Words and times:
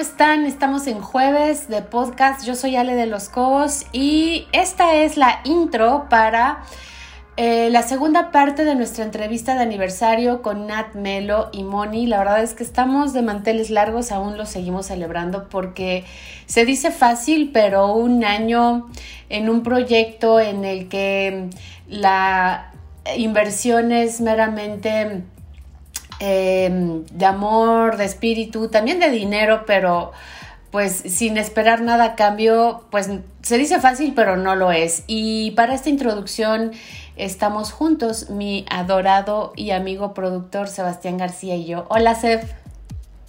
están? 0.00 0.46
Estamos 0.46 0.86
en 0.86 0.98
jueves 1.02 1.68
de 1.68 1.82
podcast. 1.82 2.46
Yo 2.46 2.54
soy 2.54 2.74
Ale 2.74 2.94
de 2.94 3.04
los 3.04 3.28
Cobos 3.28 3.84
y 3.92 4.46
esta 4.52 4.94
es 4.94 5.18
la 5.18 5.42
intro 5.44 6.06
para 6.08 6.64
eh, 7.36 7.68
la 7.70 7.82
segunda 7.82 8.30
parte 8.30 8.64
de 8.64 8.74
nuestra 8.74 9.04
entrevista 9.04 9.54
de 9.54 9.60
aniversario 9.60 10.40
con 10.40 10.66
Nat 10.66 10.94
Melo 10.94 11.50
y 11.52 11.64
Moni. 11.64 12.06
La 12.06 12.16
verdad 12.16 12.42
es 12.42 12.54
que 12.54 12.62
estamos 12.62 13.12
de 13.12 13.20
manteles 13.20 13.68
largos, 13.68 14.10
aún 14.10 14.38
lo 14.38 14.46
seguimos 14.46 14.86
celebrando 14.86 15.50
porque 15.50 16.06
se 16.46 16.64
dice 16.64 16.90
fácil, 16.92 17.50
pero 17.52 17.92
un 17.92 18.24
año 18.24 18.88
en 19.28 19.50
un 19.50 19.62
proyecto 19.62 20.40
en 20.40 20.64
el 20.64 20.88
que 20.88 21.50
la 21.88 22.72
inversión 23.18 23.92
es 23.92 24.22
meramente 24.22 25.24
Em, 26.22 27.06
de 27.06 27.24
amor, 27.24 27.96
de 27.96 28.04
espíritu, 28.04 28.68
también 28.68 29.00
de 29.00 29.10
dinero, 29.10 29.64
pero 29.66 30.12
pues 30.70 30.92
sin 30.92 31.38
esperar 31.38 31.80
nada 31.80 32.04
a 32.04 32.14
cambio, 32.14 32.84
pues 32.90 33.10
se 33.40 33.56
dice 33.56 33.80
fácil, 33.80 34.12
pero 34.14 34.36
no 34.36 34.54
lo 34.54 34.70
es. 34.70 35.02
Y 35.06 35.52
para 35.52 35.74
esta 35.74 35.88
introducción 35.88 36.72
estamos 37.16 37.72
juntos, 37.72 38.28
mi 38.28 38.66
adorado 38.68 39.54
y 39.56 39.70
amigo 39.70 40.12
productor 40.12 40.68
Sebastián 40.68 41.16
García 41.16 41.56
y 41.56 41.64
yo. 41.64 41.86
Hola, 41.88 42.14
Seb. 42.14 42.42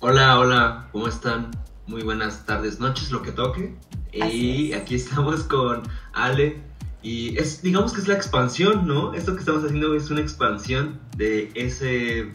Hola, 0.02 0.38
hola, 0.38 0.90
¿cómo 0.92 1.08
están? 1.08 1.50
Muy 1.88 2.04
buenas 2.04 2.46
tardes, 2.46 2.82
noches, 2.82 3.10
lo 3.10 3.22
que 3.22 3.32
toque. 3.32 3.74
y 4.12 4.74
aquí 4.74 4.96
estamos 4.96 5.44
con 5.44 5.84
Ale. 6.12 6.60
Y 7.04 7.38
es, 7.40 7.64
digamos 7.64 7.94
que 7.94 8.02
es 8.02 8.08
la 8.10 8.16
expansión, 8.16 8.86
¿no? 8.86 9.14
Esto 9.14 9.34
que 9.34 9.40
estamos 9.40 9.64
haciendo 9.64 9.96
es 9.96 10.12
una 10.12 10.20
expansión 10.20 11.00
de 11.16 11.52
ese 11.56 12.30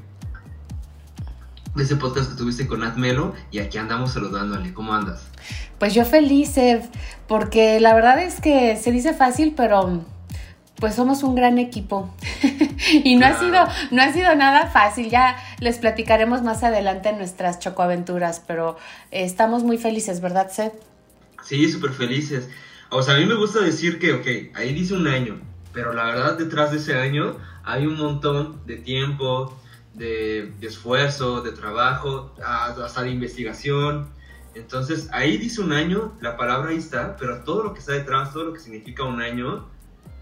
de 1.77 1.85
ese 1.85 1.97
podcast 1.97 2.31
que 2.31 2.37
tuviste 2.37 2.67
con 2.67 2.81
Melo 2.99 3.35
y 3.51 3.59
aquí 3.59 3.79
andamos 3.79 4.13
saludándole. 4.13 4.73
¿Cómo 4.73 4.95
andas? 4.95 5.29
Pues 5.79 5.95
yo 5.95 6.05
feliz, 6.05 6.57
Ed, 6.57 6.81
porque 7.29 7.81
la 7.81 7.95
verdad 7.95 8.19
es 8.21 8.41
que 8.41 8.77
se 8.77 8.91
dice 8.91 9.13
fácil, 9.13 9.55
pero 9.57 10.03
pues 10.77 10.95
somos 10.95 11.23
un 11.23 11.35
gran 11.35 11.59
equipo. 11.59 12.15
Y 13.03 13.17
no 13.17 13.27
ha 13.27 13.37
sido 13.39 13.67
no 13.91 14.03
ha 14.03 14.13
sido 14.13 14.35
nada 14.37 14.69
fácil. 14.69 15.11
Ya 15.11 15.37
les 15.59 15.79
platicaremos 15.79 16.43
más 16.43 16.63
adelante 16.63 17.09
en 17.09 17.19
nuestras 17.19 17.59
chocoaventuras 17.59 18.43
pero 18.47 18.77
estamos 19.11 19.65
muy 19.65 19.79
felices 19.79 20.21
verdad 20.21 20.51
Seth 20.51 20.75
sí 21.43 21.71
súper 21.71 21.93
felices 21.93 22.49
o 22.91 23.03
sea 23.03 23.15
a 23.15 23.19
mí 23.19 23.27
me 23.27 23.35
gusta 23.35 23.61
decir 23.61 23.99
que 23.99 24.13
ok 24.13 24.57
ahí 24.57 24.75
dice 24.75 24.95
un 24.95 25.07
año 25.07 25.41
pero 25.73 25.93
la 25.93 26.05
verdad 26.05 26.39
detrás 26.39 26.71
de 26.71 26.79
ese 26.79 26.95
año 26.95 27.37
hay 27.65 27.87
un 27.87 27.97
montón 27.97 28.61
de 28.67 28.77
tiempo 28.77 29.59
de, 29.97 30.53
esfuerzo, 30.61 31.41
de 31.43 31.53
trabajo, 31.53 32.35
hasta 32.45 33.03
de 33.03 33.11
investigación. 33.11 34.09
Entonces 34.55 35.09
ahí 35.13 35.37
dice 35.37 35.61
un 35.61 35.73
año, 35.73 36.17
la 36.21 36.37
palabra 36.37 36.71
ahí 36.71 36.79
está, 36.79 37.17
pero 37.17 37.43
todo 37.45 37.63
lo 37.63 37.75
que 37.75 37.81
está 37.81 37.93
detrás, 37.93 38.33
todo 38.33 38.45
lo 38.45 38.53
que 38.53 38.61
significa 38.61 39.05
un 39.05 39.21
año, 39.21 39.67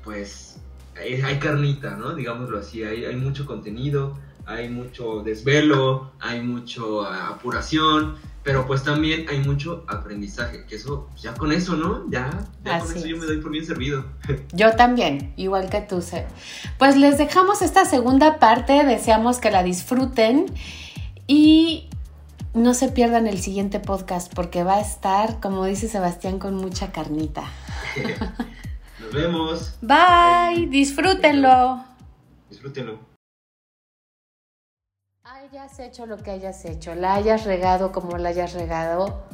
pues 0.03 0.61
hay, 0.97 1.39
carnita, 1.39 1.97
¿no? 1.97 2.15
Digámoslo 2.15 2.59
así, 2.59 2.83
hay, 2.83 3.05
hay 3.05 3.17
mucho 3.17 3.47
contenido, 3.47 4.17
hay 4.47 4.69
mucho 4.69 5.23
desvelo, 5.23 6.13
hay 6.21 6.41
mucho 6.41 7.03
apuración, 7.03 8.17
pero 8.43 8.67
pues 8.67 8.83
también 8.83 9.27
hay 9.29 9.39
mucho 9.39 9.85
aprendizaje, 9.89 10.67
que 10.67 10.77
eso, 10.77 11.09
ya 11.17 11.35
con 11.35 11.51
eso, 11.51 11.77
¿no? 11.77 12.09
Ya, 12.11 12.47
ya 12.63 12.81
con 12.81 12.95
eso 12.95 13.07
yo 13.07 13.17
me 13.17 13.25
doy 13.25 13.39
por 13.39 13.51
bien 13.51 13.65
servido. 13.65 14.05
Yo 14.53 14.77
también, 14.77 15.33
igual 15.37 15.71
que 15.71 15.81
tú. 15.81 16.03
Pues 16.79 16.97
les 16.97 17.17
dejamos 17.17 17.63
esta 17.63 17.85
segunda 17.87 18.39
parte, 18.39 18.85
deseamos 18.85 19.39
que 19.39 19.51
la 19.51 19.63
disfruten 19.63 20.47
y 21.27 21.89
no 22.53 22.75
se 22.75 22.89
pierdan 22.89 23.27
el 23.27 23.41
siguiente 23.41 23.81
podcast 23.81 24.33
porque 24.35 24.63
va 24.63 24.77
a 24.77 24.81
estar, 24.81 25.41
como 25.41 25.65
dice 25.65 25.89
Sebastián, 25.89 26.39
con 26.39 26.57
mucha 26.57 26.93
carnita. 26.93 27.45
Nos 29.01 29.13
vemos. 29.13 29.75
Bye, 29.81 30.67
disfrútenlo. 30.67 31.83
Disfrútenlo 32.51 33.14
hayas 35.45 35.79
hecho 35.79 36.07
lo 36.07 36.17
que 36.17 36.31
hayas 36.31 36.65
hecho, 36.65 36.95
la 36.95 37.15
hayas 37.15 37.45
regado 37.45 37.93
como 37.93 38.17
la 38.17 38.31
hayas 38.31 38.55
regado, 38.55 39.25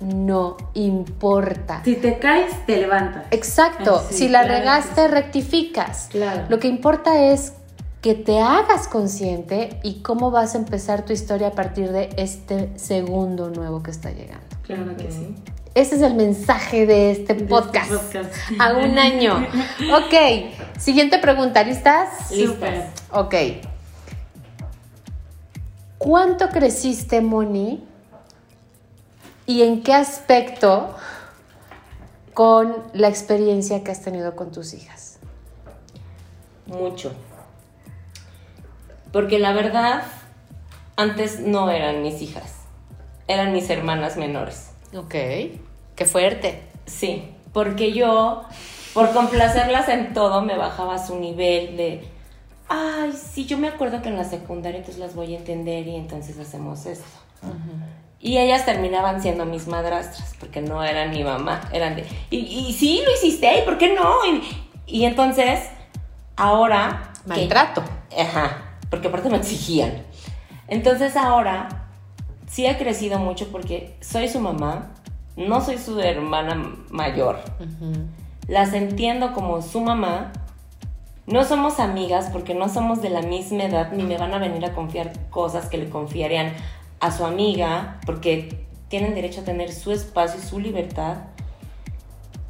no 0.00 0.56
importa. 0.72 1.82
Si 1.84 1.96
te 1.96 2.18
caes, 2.18 2.64
te 2.64 2.78
levantas. 2.78 3.26
Exacto. 3.30 4.02
si 4.10 4.28
la 4.28 4.44
regaste, 4.44 5.08
rectificas. 5.08 6.08
Claro. 6.10 6.46
Lo 6.48 6.58
que 6.58 6.68
importa 6.68 7.32
es 7.32 7.52
que 8.00 8.14
te 8.14 8.40
hagas 8.40 8.88
consciente 8.88 9.78
y 9.82 10.00
cómo 10.00 10.30
vas 10.30 10.54
a 10.54 10.58
empezar 10.58 11.04
tu 11.04 11.12
historia 11.12 11.48
a 11.48 11.52
partir 11.52 11.92
de 11.92 12.08
este 12.16 12.70
segundo 12.78 13.50
nuevo 13.50 13.82
que 13.82 13.90
está 13.90 14.10
llegando. 14.10 14.56
Claro 14.62 14.96
que 14.96 15.12
sí. 15.12 15.34
Ese 15.74 15.96
es 15.96 16.02
el 16.02 16.14
mensaje 16.14 16.86
de 16.86 17.10
este, 17.10 17.34
este 17.34 17.44
podcast. 17.44 17.92
A 18.58 18.72
un 18.72 18.98
año. 18.98 19.36
ok. 19.94 20.78
Siguiente 20.78 21.18
pregunta. 21.18 21.62
¿Listas? 21.62 22.30
Listas. 22.30 22.88
Ok. 23.10 23.34
¿Cuánto 26.02 26.48
creciste, 26.48 27.20
Moni? 27.20 27.80
¿Y 29.46 29.62
en 29.62 29.84
qué 29.84 29.94
aspecto 29.94 30.96
con 32.34 32.74
la 32.92 33.06
experiencia 33.06 33.84
que 33.84 33.92
has 33.92 34.02
tenido 34.02 34.34
con 34.34 34.50
tus 34.50 34.74
hijas? 34.74 35.20
Mucho. 36.66 37.12
Porque 39.12 39.38
la 39.38 39.52
verdad, 39.52 40.02
antes 40.96 41.38
no 41.38 41.70
eran 41.70 42.02
mis 42.02 42.20
hijas, 42.20 42.56
eran 43.28 43.52
mis 43.52 43.70
hermanas 43.70 44.16
menores. 44.16 44.70
Ok, 44.96 45.14
qué 45.94 46.04
fuerte. 46.04 46.62
Sí, 46.84 47.32
porque 47.52 47.92
yo, 47.92 48.42
por 48.92 49.12
complacerlas 49.12 49.88
en 49.88 50.14
todo, 50.14 50.42
me 50.42 50.58
bajaba 50.58 50.98
su 50.98 51.20
nivel 51.20 51.76
de 51.76 52.11
ay, 52.68 53.12
sí, 53.12 53.44
yo 53.44 53.58
me 53.58 53.68
acuerdo 53.68 54.02
que 54.02 54.08
en 54.08 54.16
la 54.16 54.24
secundaria 54.24 54.78
entonces 54.78 55.00
las 55.00 55.14
voy 55.14 55.34
a 55.34 55.38
entender 55.38 55.86
y 55.86 55.96
entonces 55.96 56.38
hacemos 56.38 56.86
esto. 56.86 57.06
Y 58.20 58.38
ellas 58.38 58.64
terminaban 58.64 59.20
siendo 59.20 59.44
mis 59.44 59.66
madrastras, 59.66 60.34
porque 60.38 60.62
no 60.62 60.82
eran 60.84 61.10
mi 61.10 61.24
mamá, 61.24 61.60
eran 61.72 61.96
de, 61.96 62.06
y, 62.30 62.38
y 62.38 62.72
sí, 62.72 63.02
lo 63.04 63.12
hiciste, 63.12 63.58
¿y 63.58 63.62
por 63.62 63.78
qué 63.78 63.94
no? 63.94 64.18
Y, 64.86 65.04
entonces, 65.04 65.60
ahora... 66.36 67.12
Maltrato. 67.26 67.82
ajá, 68.16 68.76
porque 68.90 69.08
aparte 69.08 69.28
me 69.28 69.38
exigían. 69.38 70.04
Entonces 70.68 71.16
ahora 71.16 71.68
sí 72.46 72.66
he 72.66 72.76
crecido 72.78 73.18
mucho 73.18 73.48
porque 73.50 73.96
soy 74.00 74.28
su 74.28 74.40
mamá, 74.40 74.92
no 75.36 75.60
soy 75.60 75.78
su 75.78 75.98
hermana 76.00 76.76
mayor. 76.90 77.40
Las 78.46 78.72
entiendo 78.72 79.32
como 79.32 79.62
su 79.62 79.80
mamá 79.80 80.32
no 81.32 81.44
somos 81.44 81.80
amigas 81.80 82.28
porque 82.30 82.54
no 82.54 82.68
somos 82.68 83.00
de 83.00 83.08
la 83.08 83.22
misma 83.22 83.64
edad 83.64 83.92
ni 83.92 84.04
me 84.04 84.18
van 84.18 84.34
a 84.34 84.38
venir 84.38 84.66
a 84.66 84.74
confiar 84.74 85.12
cosas 85.30 85.66
que 85.70 85.78
le 85.78 85.88
confiarían 85.88 86.52
a 87.00 87.10
su 87.10 87.24
amiga 87.24 87.98
porque 88.04 88.66
tienen 88.88 89.14
derecho 89.14 89.40
a 89.40 89.44
tener 89.44 89.72
su 89.72 89.92
espacio 89.92 90.38
y 90.38 90.42
su 90.44 90.60
libertad. 90.60 91.16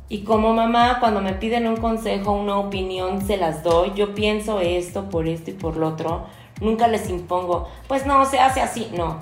Y 0.09 0.25
como 0.25 0.53
mamá, 0.53 0.99
cuando 0.99 1.23
me 1.23 1.33
piden 1.35 1.69
un 1.69 1.77
consejo, 1.77 2.33
una 2.33 2.59
opinión, 2.59 3.25
se 3.25 3.37
las 3.37 3.63
doy. 3.63 3.93
Yo 3.95 4.15
pienso 4.15 4.59
esto 4.59 5.09
por 5.09 5.29
esto 5.29 5.51
y 5.51 5.55
por 5.55 5.77
lo 5.77 5.87
otro. 5.87 6.27
Nunca 6.61 6.89
les 6.89 7.09
impongo, 7.09 7.69
pues 7.87 8.05
no, 8.05 8.25
se 8.27 8.41
hace 8.41 8.61
así. 8.61 8.91
No. 8.97 9.21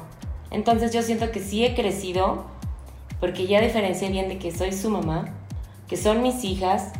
Entonces 0.50 0.90
yo 0.90 1.02
siento 1.02 1.30
que 1.30 1.40
sí 1.40 1.66
he 1.66 1.74
crecido 1.74 2.46
porque 3.20 3.46
ya 3.46 3.60
diferencié 3.60 4.08
bien 4.08 4.30
de 4.30 4.38
que 4.38 4.52
soy 4.52 4.72
su 4.72 4.88
mamá, 4.88 5.26
que 5.86 5.98
son 5.98 6.22
mis 6.22 6.42
hijas 6.44 6.92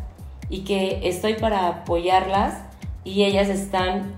y 0.50 0.64
que 0.64 1.08
estoy 1.08 1.34
para 1.34 1.68
apoyarlas 1.68 2.58
y 3.04 3.24
ellas 3.24 3.48
están, 3.48 4.12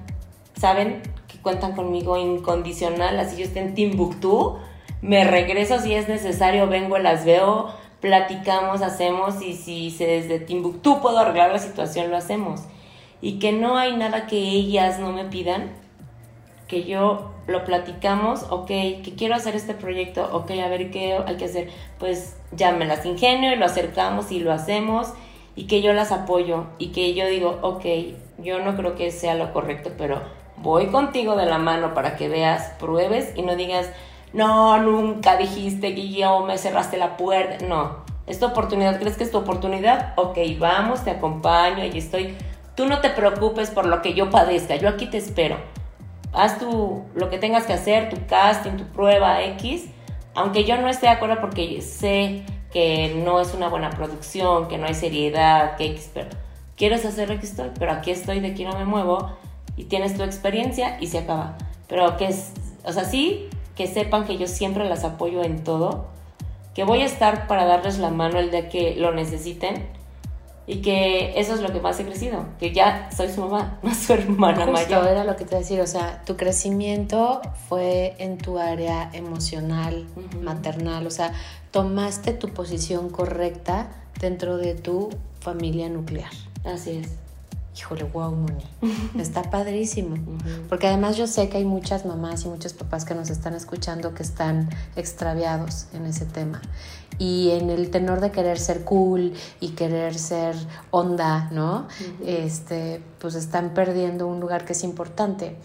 saben 0.58 1.02
que 1.28 1.38
cuentan 1.38 1.74
conmigo 1.74 2.16
incondicional, 2.16 3.20
así 3.20 3.36
yo 3.36 3.44
estoy 3.44 3.62
en 3.62 3.74
Timbuktu, 3.74 4.56
me 5.02 5.24
regreso 5.24 5.78
si 5.78 5.94
es 5.94 6.08
necesario, 6.08 6.66
vengo, 6.66 6.98
las 6.98 7.24
veo, 7.24 7.68
platicamos, 8.00 8.80
hacemos 8.80 9.42
y 9.42 9.54
si 9.54 9.90
se 9.90 10.06
desde 10.06 10.40
Timbuktu 10.40 11.00
puedo 11.02 11.18
arreglar 11.18 11.52
la 11.52 11.58
situación, 11.58 12.10
lo 12.10 12.16
hacemos. 12.16 12.62
Y 13.20 13.38
que 13.38 13.52
no 13.52 13.76
hay 13.76 13.96
nada 13.96 14.26
que 14.26 14.38
ellas 14.38 14.98
no 14.98 15.12
me 15.12 15.24
pidan, 15.24 15.70
que 16.66 16.84
yo 16.84 17.30
lo 17.46 17.64
platicamos, 17.64 18.46
ok, 18.50 18.66
que 18.66 19.14
quiero 19.16 19.34
hacer 19.34 19.54
este 19.54 19.74
proyecto, 19.74 20.28
ok, 20.32 20.50
a 20.52 20.68
ver 20.68 20.90
qué 20.90 21.18
hay 21.26 21.36
que 21.36 21.44
hacer, 21.44 21.68
pues 21.98 22.36
ya 22.52 22.72
me 22.72 22.86
las 22.86 23.04
ingenio 23.04 23.52
y 23.52 23.56
lo 23.56 23.66
acercamos 23.66 24.32
y 24.32 24.40
lo 24.40 24.52
hacemos 24.52 25.12
y 25.54 25.66
que 25.66 25.82
yo 25.82 25.92
las 25.92 26.12
apoyo 26.12 26.66
y 26.78 26.88
que 26.88 27.14
yo 27.14 27.26
digo, 27.26 27.58
ok, 27.62 27.84
yo 28.38 28.60
no 28.60 28.76
creo 28.76 28.94
que 28.94 29.10
sea 29.10 29.34
lo 29.34 29.52
correcto, 29.52 29.92
pero 29.98 30.22
voy 30.56 30.86
contigo 30.86 31.36
de 31.36 31.46
la 31.46 31.58
mano 31.58 31.94
para 31.94 32.16
que 32.16 32.28
veas, 32.28 32.74
pruebes 32.78 33.32
y 33.36 33.42
no 33.42 33.56
digas, 33.56 33.90
no, 34.32 34.78
nunca 34.78 35.36
dijiste 35.36 35.94
yo 36.10 36.40
me 36.40 36.56
cerraste 36.56 36.96
la 36.96 37.16
puerta. 37.16 37.64
No, 37.66 38.04
es 38.26 38.38
tu 38.38 38.46
oportunidad, 38.46 38.98
¿crees 38.98 39.16
que 39.16 39.24
es 39.24 39.30
tu 39.30 39.38
oportunidad? 39.38 40.14
Ok, 40.16 40.38
vamos, 40.58 41.04
te 41.04 41.10
acompaño 41.10 41.84
y 41.84 41.98
estoy. 41.98 42.36
Tú 42.74 42.86
no 42.86 43.00
te 43.00 43.10
preocupes 43.10 43.70
por 43.70 43.86
lo 43.86 44.00
que 44.00 44.14
yo 44.14 44.30
padezca, 44.30 44.76
yo 44.76 44.88
aquí 44.88 45.06
te 45.06 45.18
espero. 45.18 45.56
Haz 46.32 46.58
tu, 46.58 47.04
lo 47.14 47.28
que 47.28 47.36
tengas 47.36 47.66
que 47.66 47.74
hacer, 47.74 48.08
tu 48.08 48.16
casting, 48.26 48.78
tu 48.78 48.84
prueba 48.84 49.42
X, 49.42 49.84
aunque 50.34 50.64
yo 50.64 50.78
no 50.78 50.88
esté 50.88 51.06
de 51.06 51.12
acuerdo 51.12 51.38
porque 51.42 51.82
sé 51.82 52.44
que 52.72 53.14
no 53.24 53.40
es 53.40 53.54
una 53.54 53.68
buena 53.68 53.90
producción, 53.90 54.68
que 54.68 54.78
no 54.78 54.86
hay 54.86 54.94
seriedad, 54.94 55.76
que 55.76 56.00
quiero 56.76 56.96
hacer 56.96 57.28
lo 57.28 57.38
que 57.38 57.46
estoy, 57.46 57.70
pero 57.78 57.92
aquí 57.92 58.10
estoy, 58.10 58.40
de 58.40 58.48
aquí 58.48 58.64
no 58.64 58.76
me 58.76 58.84
muevo 58.84 59.30
y 59.76 59.84
tienes 59.84 60.16
tu 60.16 60.22
experiencia 60.22 60.98
y 61.00 61.06
se 61.06 61.18
acaba. 61.18 61.56
Pero 61.88 62.16
que 62.16 62.26
es, 62.26 62.52
o 62.84 62.92
sea, 62.92 63.04
sí, 63.04 63.48
que 63.76 63.86
sepan 63.86 64.24
que 64.24 64.38
yo 64.38 64.46
siempre 64.46 64.88
las 64.88 65.04
apoyo 65.04 65.42
en 65.42 65.64
todo, 65.64 66.06
que 66.74 66.84
voy 66.84 67.02
a 67.02 67.06
estar 67.06 67.46
para 67.46 67.66
darles 67.66 67.98
la 67.98 68.10
mano 68.10 68.38
el 68.38 68.50
día 68.50 68.68
que 68.68 68.96
lo 68.96 69.12
necesiten 69.12 69.86
y 70.72 70.80
que 70.80 71.38
eso 71.38 71.54
es 71.54 71.60
lo 71.60 71.70
que 71.72 71.80
más 71.80 72.00
he 72.00 72.04
crecido, 72.04 72.46
que 72.58 72.72
ya 72.72 73.10
soy 73.14 73.28
su 73.28 73.42
mamá, 73.42 73.78
no 73.82 73.94
su 73.94 74.12
hermana 74.14 74.66
Justo 74.66 74.72
mayor. 74.72 75.08
era 75.08 75.24
lo 75.24 75.36
que 75.36 75.44
te 75.44 75.56
decía, 75.56 75.82
o 75.82 75.86
sea, 75.86 76.22
tu 76.24 76.36
crecimiento 76.36 77.42
fue 77.68 78.14
en 78.18 78.38
tu 78.38 78.58
área 78.58 79.10
emocional, 79.12 80.06
maternal, 80.40 81.06
o 81.06 81.10
sea, 81.10 81.32
tomaste 81.70 82.32
tu 82.32 82.48
posición 82.48 83.10
correcta 83.10 83.90
dentro 84.20 84.56
de 84.56 84.74
tu 84.74 85.10
familia 85.40 85.88
nuclear. 85.88 86.30
Así 86.64 87.02
es. 87.02 87.21
Híjole, 87.74 88.04
wow, 88.04 88.30
Moni. 88.34 88.64
Está 89.18 89.42
padrísimo. 89.42 90.16
Porque 90.68 90.88
además 90.88 91.16
yo 91.16 91.26
sé 91.26 91.48
que 91.48 91.56
hay 91.56 91.64
muchas 91.64 92.04
mamás 92.04 92.44
y 92.44 92.48
muchos 92.48 92.74
papás 92.74 93.06
que 93.06 93.14
nos 93.14 93.30
están 93.30 93.54
escuchando 93.54 94.14
que 94.14 94.22
están 94.22 94.68
extraviados 94.94 95.86
en 95.94 96.04
ese 96.04 96.26
tema. 96.26 96.60
Y 97.18 97.50
en 97.52 97.70
el 97.70 97.90
tenor 97.90 98.20
de 98.20 98.30
querer 98.30 98.58
ser 98.58 98.84
cool 98.84 99.32
y 99.60 99.70
querer 99.70 100.18
ser 100.18 100.54
onda, 100.90 101.48
¿no? 101.50 101.88
Este, 102.26 103.02
pues 103.18 103.34
están 103.34 103.72
perdiendo 103.72 104.26
un 104.26 104.38
lugar 104.38 104.66
que 104.66 104.74
es 104.74 104.84
importante. 104.84 105.56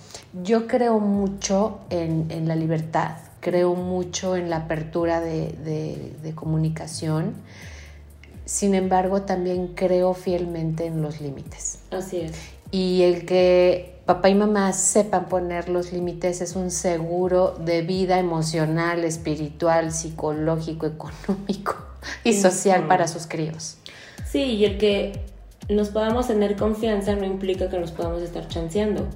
Yo 0.44 0.66
creo 0.68 1.00
mucho 1.00 1.80
en, 1.90 2.48
la 2.48 2.56
libertad, 2.56 3.18
creo 3.42 3.76
mucho 3.76 4.38
en 4.38 4.50
la 4.50 4.58
apertura 4.58 5.20
de, 5.20 6.16
de 6.22 6.36
comunicación 6.36 7.34
sin 8.48 8.76
embargo, 8.76 9.24
también 9.24 9.74
creo 9.76 10.14
fielmente 10.14 10.86
en 10.86 11.02
los 11.02 11.20
límites. 11.20 11.80
Así 11.92 12.22
es. 12.22 12.32
Y 12.72 13.04
el 13.04 13.26
que 13.26 14.00
papá 14.06 14.30
y 14.30 14.36
mamá 14.36 14.72
sepan 14.72 15.28
poner 15.28 15.68
los 15.68 15.92
límites 15.92 16.40
es 16.40 16.56
un 16.56 16.72
seguro 16.72 17.56
de 17.60 17.82
vida 17.82 18.20
emocional, 18.20 19.04
espiritual, 19.04 19.92
psicológico, 19.92 20.86
económico 20.86 21.76
y 22.24 22.34
social 22.34 22.88
para 22.88 23.10
sus 23.10 23.28
críos. 23.28 23.78
Sí, 24.26 24.44
y 24.44 24.66
el 24.66 24.78
que 24.78 25.26
nos 25.70 25.90
podamos 25.90 26.28
tener 26.28 26.56
confianza 26.56 27.16
no 27.16 27.26
implica 27.26 27.70
que 27.70 27.80
nos 27.80 27.92
podamos 27.92 28.22
estar 28.22 28.48
chanceando. 28.48 29.08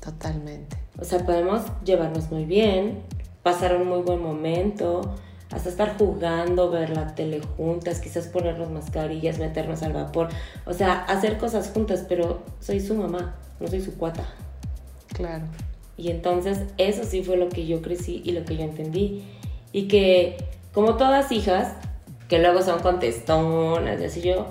Totalmente. 0.00 0.76
O 1.00 1.04
sea, 1.04 1.24
podemos 1.24 1.62
llevarnos 1.82 2.30
muy 2.30 2.44
bien, 2.44 3.00
pasar 3.42 3.74
un 3.76 3.88
muy 3.88 4.02
buen 4.02 4.22
momento, 4.22 5.14
hasta 5.50 5.68
estar 5.68 5.96
jugando, 5.96 6.70
ver 6.70 6.90
la 6.90 7.14
tele 7.14 7.40
juntas, 7.56 8.00
quizás 8.00 8.26
ponernos 8.26 8.70
mascarillas, 8.70 9.38
meternos 9.38 9.82
al 9.82 9.92
vapor, 9.92 10.28
o 10.64 10.72
sea, 10.72 11.04
hacer 11.04 11.38
cosas 11.38 11.70
juntas, 11.72 12.04
pero 12.08 12.42
soy 12.60 12.80
su 12.80 12.94
mamá, 12.94 13.36
no 13.60 13.68
soy 13.68 13.80
su 13.80 13.96
cuata. 13.96 14.24
Claro. 15.08 15.44
Y 15.96 16.10
entonces 16.10 16.60
eso 16.78 17.04
sí 17.04 17.22
fue 17.22 17.36
lo 17.36 17.48
que 17.48 17.66
yo 17.66 17.80
crecí 17.80 18.22
y 18.24 18.32
lo 18.32 18.44
que 18.44 18.56
yo 18.56 18.64
entendí. 18.64 19.24
Y 19.72 19.88
que 19.88 20.36
como 20.74 20.96
todas 20.96 21.32
hijas, 21.32 21.72
que 22.28 22.38
luego 22.38 22.62
son 22.62 22.80
contestonas, 22.80 24.00
y 24.00 24.04
así 24.04 24.20
yo, 24.20 24.48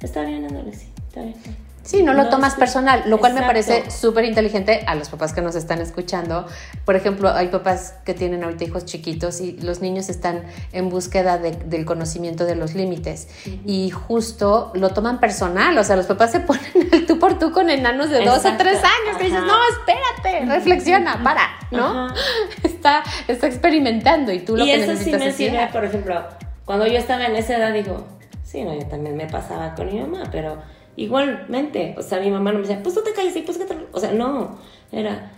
está 0.00 0.22
bien, 0.24 0.46
sí, 0.72 0.88
está 1.08 1.22
bien. 1.22 1.67
Sí, 1.88 2.02
no 2.02 2.12
lo 2.12 2.28
tomas 2.28 2.54
personal, 2.54 3.04
lo 3.06 3.16
cual 3.16 3.32
me 3.32 3.40
parece 3.40 3.90
súper 3.90 4.26
inteligente 4.26 4.84
a 4.86 4.94
los 4.94 5.08
papás 5.08 5.32
que 5.32 5.40
nos 5.40 5.54
están 5.54 5.80
escuchando. 5.80 6.46
Por 6.84 6.96
ejemplo, 6.96 7.30
hay 7.30 7.48
papás 7.48 7.94
que 8.04 8.12
tienen 8.12 8.44
ahorita 8.44 8.64
hijos 8.64 8.84
chiquitos 8.84 9.40
y 9.40 9.52
los 9.52 9.80
niños 9.80 10.10
están 10.10 10.42
en 10.72 10.90
búsqueda 10.90 11.38
del 11.38 11.86
conocimiento 11.86 12.44
de 12.44 12.56
los 12.56 12.74
límites. 12.74 13.28
Y 13.64 13.88
justo 13.88 14.70
lo 14.74 14.90
toman 14.90 15.18
personal, 15.18 15.78
o 15.78 15.82
sea, 15.82 15.96
los 15.96 16.04
papás 16.04 16.30
se 16.30 16.40
ponen 16.40 16.90
al 16.92 17.06
tú 17.06 17.18
por 17.18 17.38
tú 17.38 17.52
con 17.52 17.70
enanos 17.70 18.10
de 18.10 18.22
dos 18.22 18.44
o 18.44 18.52
tres 18.58 18.76
años 18.76 19.18
y 19.20 19.24
dices, 19.24 19.40
no, 19.40 19.56
espérate, 19.70 20.44
reflexiona, 20.44 21.22
para, 21.24 21.48
¿no? 21.70 22.12
Está, 22.62 23.02
está 23.28 23.46
experimentando 23.46 24.30
y 24.30 24.40
tú 24.40 24.58
lo 24.58 24.64
y 24.66 24.68
que 24.68 24.74
eso 24.74 24.92
necesitas 24.92 25.20
sí 25.22 25.26
me 25.26 25.32
sirve, 25.32 25.68
por 25.72 25.86
ejemplo, 25.86 26.22
cuando 26.66 26.86
yo 26.86 26.98
estaba 26.98 27.24
en 27.24 27.36
esa 27.36 27.56
edad, 27.56 27.72
digo, 27.72 28.06
sí, 28.44 28.62
no, 28.62 28.74
yo 28.74 28.86
también 28.88 29.16
me 29.16 29.26
pasaba 29.26 29.74
con 29.74 29.86
mi 29.86 29.98
mamá, 29.98 30.24
pero 30.30 30.58
Igualmente, 30.98 31.94
o 31.96 32.02
sea, 32.02 32.18
mi 32.18 32.28
mamá 32.28 32.50
no 32.50 32.58
me 32.58 32.66
decía, 32.66 32.82
pues 32.82 32.92
tú 32.92 33.02
te 33.04 33.12
calles 33.12 33.36
y 33.36 33.42
pues 33.42 33.56
que 33.56 33.66
te... 33.66 33.76
O 33.92 34.00
sea, 34.00 34.10
no, 34.10 34.58
era, 34.90 35.30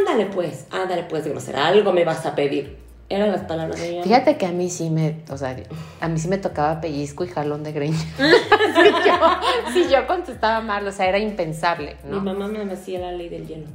ándale 0.00 0.26
pues, 0.26 0.66
ándale 0.72 1.04
pues, 1.04 1.24
grosera, 1.24 1.68
algo 1.68 1.92
me 1.92 2.04
vas 2.04 2.26
a 2.26 2.34
pedir. 2.34 2.78
Eran 3.08 3.30
las 3.30 3.42
palabras 3.42 3.80
de 3.80 3.92
mamá. 3.92 4.02
Fíjate 4.02 4.36
que 4.36 4.46
a 4.46 4.50
mí 4.50 4.68
sí 4.68 4.90
me, 4.90 5.20
o 5.30 5.36
sea, 5.36 5.56
a 6.00 6.08
mí 6.08 6.18
sí 6.18 6.26
me 6.26 6.38
tocaba 6.38 6.80
pellizco 6.80 7.22
y 7.22 7.28
jalón 7.28 7.62
de 7.62 7.70
greña. 7.70 7.96
si, 9.72 9.88
yo, 9.88 10.04
contestaba 10.08 10.60
mal, 10.60 10.84
o 10.84 10.90
sea, 10.90 11.06
era 11.06 11.20
impensable, 11.20 11.94
¿no? 12.02 12.20
Mi 12.20 12.32
mamá 12.32 12.48
me 12.48 12.72
hacía 12.72 12.98
la 12.98 13.12
ley 13.12 13.28
del 13.28 13.46
hielo. 13.46 13.68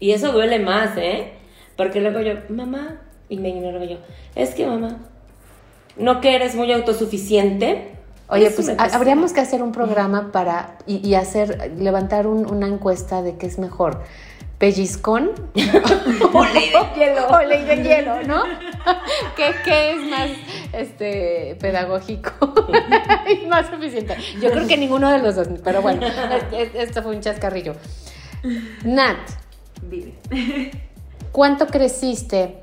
Y 0.00 0.10
eso 0.10 0.32
duele 0.32 0.58
más, 0.58 0.96
¿eh? 0.96 1.30
Porque 1.76 2.00
luego 2.00 2.22
yo, 2.22 2.32
mamá, 2.48 3.02
y 3.28 3.36
me 3.36 3.50
ignoro 3.50 3.84
yo, 3.84 3.98
es 4.34 4.56
que 4.56 4.66
mamá, 4.66 4.98
no 5.96 6.20
que 6.20 6.34
eres 6.34 6.56
muy 6.56 6.72
autosuficiente, 6.72 7.99
Oye, 8.30 8.50
pues 8.50 8.70
habríamos 8.78 9.32
que 9.32 9.40
hacer 9.40 9.62
un 9.62 9.72
programa 9.72 10.30
para 10.30 10.78
y, 10.86 11.14
hacer, 11.14 11.72
levantar 11.76 12.26
una 12.26 12.68
encuesta 12.68 13.22
de 13.22 13.36
qué 13.36 13.46
es 13.46 13.58
mejor. 13.58 14.02
Pellizcón 14.58 15.30
o 16.34 16.44
ley 16.44 16.70
de 16.70 16.94
hielo. 16.94 17.28
O 17.30 17.42
ley 17.42 17.64
de 17.64 17.82
hielo, 17.82 18.22
¿no? 18.24 18.42
¿Qué, 19.36 19.92
es 19.92 20.10
más 20.10 20.30
este, 20.74 21.56
pedagógico 21.58 22.54
y 23.26 23.46
más 23.46 23.68
suficiente? 23.68 24.16
Yo 24.40 24.50
creo 24.50 24.68
que 24.68 24.76
ninguno 24.76 25.10
de 25.10 25.18
los 25.18 25.34
dos, 25.34 25.48
pero 25.64 25.80
bueno, 25.80 26.06
esto 26.74 27.02
fue 27.02 27.16
un 27.16 27.22
chascarrillo. 27.22 27.74
Nat, 28.84 29.16
Vive. 29.82 30.14
¿cuánto 31.32 31.66
creciste 31.66 32.60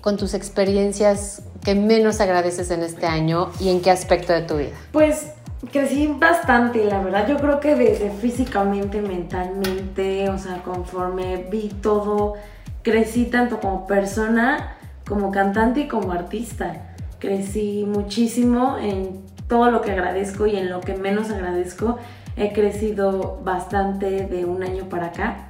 con 0.00 0.16
tus 0.16 0.34
experiencias 0.34 1.42
que 1.64 1.74
menos 1.74 2.20
agradeces 2.20 2.70
en 2.70 2.82
este 2.82 3.06
año 3.06 3.50
y 3.60 3.70
en 3.70 3.80
qué 3.80 3.90
aspecto 3.90 4.32
de 4.32 4.42
tu 4.42 4.56
vida? 4.56 4.76
Pues 4.92 5.32
crecí 5.72 6.06
bastante, 6.06 6.84
la 6.84 7.00
verdad. 7.00 7.28
Yo 7.28 7.36
creo 7.36 7.60
que 7.60 7.74
desde 7.74 8.10
físicamente, 8.10 9.00
mentalmente, 9.00 10.30
o 10.30 10.38
sea, 10.38 10.62
conforme 10.62 11.48
vi 11.50 11.68
todo, 11.82 12.34
crecí 12.82 13.26
tanto 13.26 13.60
como 13.60 13.86
persona, 13.86 14.76
como 15.06 15.30
cantante 15.30 15.80
y 15.80 15.88
como 15.88 16.12
artista. 16.12 16.94
Crecí 17.18 17.84
muchísimo 17.86 18.78
en 18.78 19.22
todo 19.48 19.70
lo 19.70 19.80
que 19.80 19.90
agradezco 19.90 20.46
y 20.46 20.56
en 20.56 20.70
lo 20.70 20.80
que 20.80 20.94
menos 20.94 21.30
agradezco. 21.30 21.98
He 22.36 22.52
crecido 22.52 23.40
bastante 23.42 24.26
de 24.26 24.44
un 24.44 24.62
año 24.62 24.88
para 24.88 25.06
acá. 25.06 25.48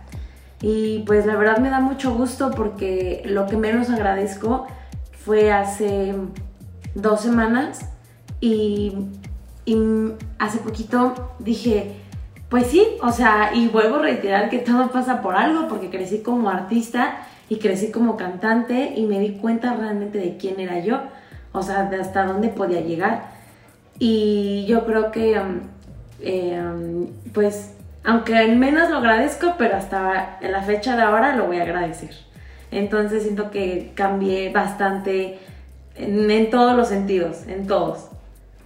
Y 0.61 1.01
pues 1.01 1.27
la 1.27 1.37
verdad 1.37 1.59
me 1.59 1.71
da 1.71 1.81
mucho 1.81 2.15
gusto 2.15 2.51
porque 2.51 3.23
lo 3.27 3.47
que 3.47 3.57
menos 3.57 3.91
agradezco 3.91 4.67
fue 5.29 5.53
hace 5.53 6.15
dos 6.95 7.21
semanas 7.21 7.81
y, 8.41 8.95
hace 10.39 10.59
poquito 10.61 11.35
dije, 11.39 11.97
pues 12.49 12.69
sí, 12.69 12.83
o 13.03 13.13
sea, 13.13 13.51
y 13.53 13.69
vuelvo 13.69 13.97
a 13.97 13.99
reiterar 13.99 14.49
que 14.49 14.61
todo 14.61 14.91
pasa 14.91 15.21
por 15.21 15.37
algo 15.37 15.69
porque 15.69 15.91
crecí 15.91 16.23
como 16.23 16.49
artista 16.49 17.27
y 17.51 17.59
crecí 17.59 17.93
como 17.93 18.17
cantante 18.17 18.95
y 18.97 19.05
me 19.05 19.21
di 19.21 19.33
cuenta 19.33 19.75
realmente 19.75 20.17
de 20.17 20.39
quién 20.39 20.59
era 20.61 20.81
yo, 20.81 21.03
o 21.53 21.63
sea, 21.63 21.85
de 21.91 22.01
hasta 22.01 22.25
dónde 22.25 22.49
podía 22.49 22.81
llegar. 22.81 23.27
Y 23.99 24.65
yo 24.67 24.87
creo 24.87 25.11
que, 25.13 25.39
um, 25.39 25.61
um, 26.27 27.07
pues, 27.35 27.75
aunque 28.03 28.41
en 28.45 28.59
menos 28.59 28.89
lo 28.89 28.97
agradezco, 28.97 29.57
pero 29.59 29.77
hasta 29.77 30.39
la 30.41 30.63
fecha 30.63 30.97
de 30.97 31.03
ahora 31.03 31.37
lo 31.37 31.49
voy 31.49 31.59
a 31.59 31.65
agradecer. 31.65 32.28
Entonces 32.71 33.23
siento 33.23 33.51
que 33.51 33.93
cambié 33.95 34.51
bastante 34.51 35.39
en, 35.95 36.51
todos 36.51 36.77
los 36.77 36.89
sentidos, 36.89 37.47
en 37.47 37.67
todos. 37.67 38.09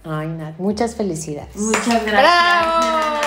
Ay, 0.03 0.27
Nat, 0.27 0.57
muchas 0.57 0.95
felicidades. 0.95 1.55
Muchas 1.55 2.05
gracias. 2.05 2.11
¡Bravo! 2.11 3.21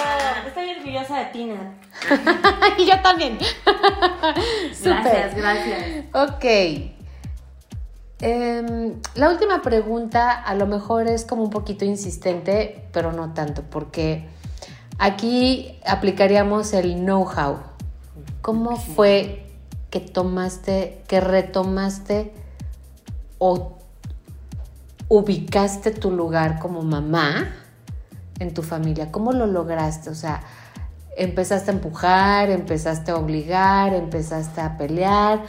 Estoy 0.46 0.70
orgullosa 0.76 1.18
de 1.18 1.24
ti, 1.26 1.44
Nat. 1.46 2.78
y 2.78 2.86
yo 2.90 3.00
también. 3.00 3.38
gracias, 4.82 5.34
gracias. 5.34 6.04
Ok. 6.12 6.44
Em, 8.20 8.94
la 9.14 9.30
última 9.30 9.60
pregunta 9.60 10.32
a 10.32 10.54
lo 10.54 10.66
mejor 10.66 11.06
es 11.06 11.24
como 11.24 11.42
un 11.42 11.50
poquito 11.50 11.84
insistente, 11.84 12.84
pero 12.92 13.12
no 13.12 13.34
tanto, 13.34 13.62
porque 13.62 14.26
aquí 14.98 15.78
aplicaríamos 15.84 16.72
el 16.72 16.96
know-how. 16.96 17.58
¿Cómo 18.40 18.76
fue 18.76 19.45
que 19.90 20.00
tomaste, 20.00 21.02
que 21.06 21.20
retomaste 21.20 22.32
o 23.38 23.78
ubicaste 25.08 25.90
tu 25.90 26.10
lugar 26.10 26.58
como 26.58 26.82
mamá 26.82 27.54
en 28.38 28.54
tu 28.54 28.62
familia? 28.62 29.10
¿Cómo 29.12 29.32
lo 29.32 29.46
lograste? 29.46 30.10
O 30.10 30.14
sea, 30.14 30.42
empezaste 31.16 31.70
a 31.70 31.74
empujar, 31.74 32.50
empezaste 32.50 33.10
a 33.10 33.16
obligar, 33.16 33.94
empezaste 33.94 34.60
a 34.60 34.76
pelear, 34.76 35.44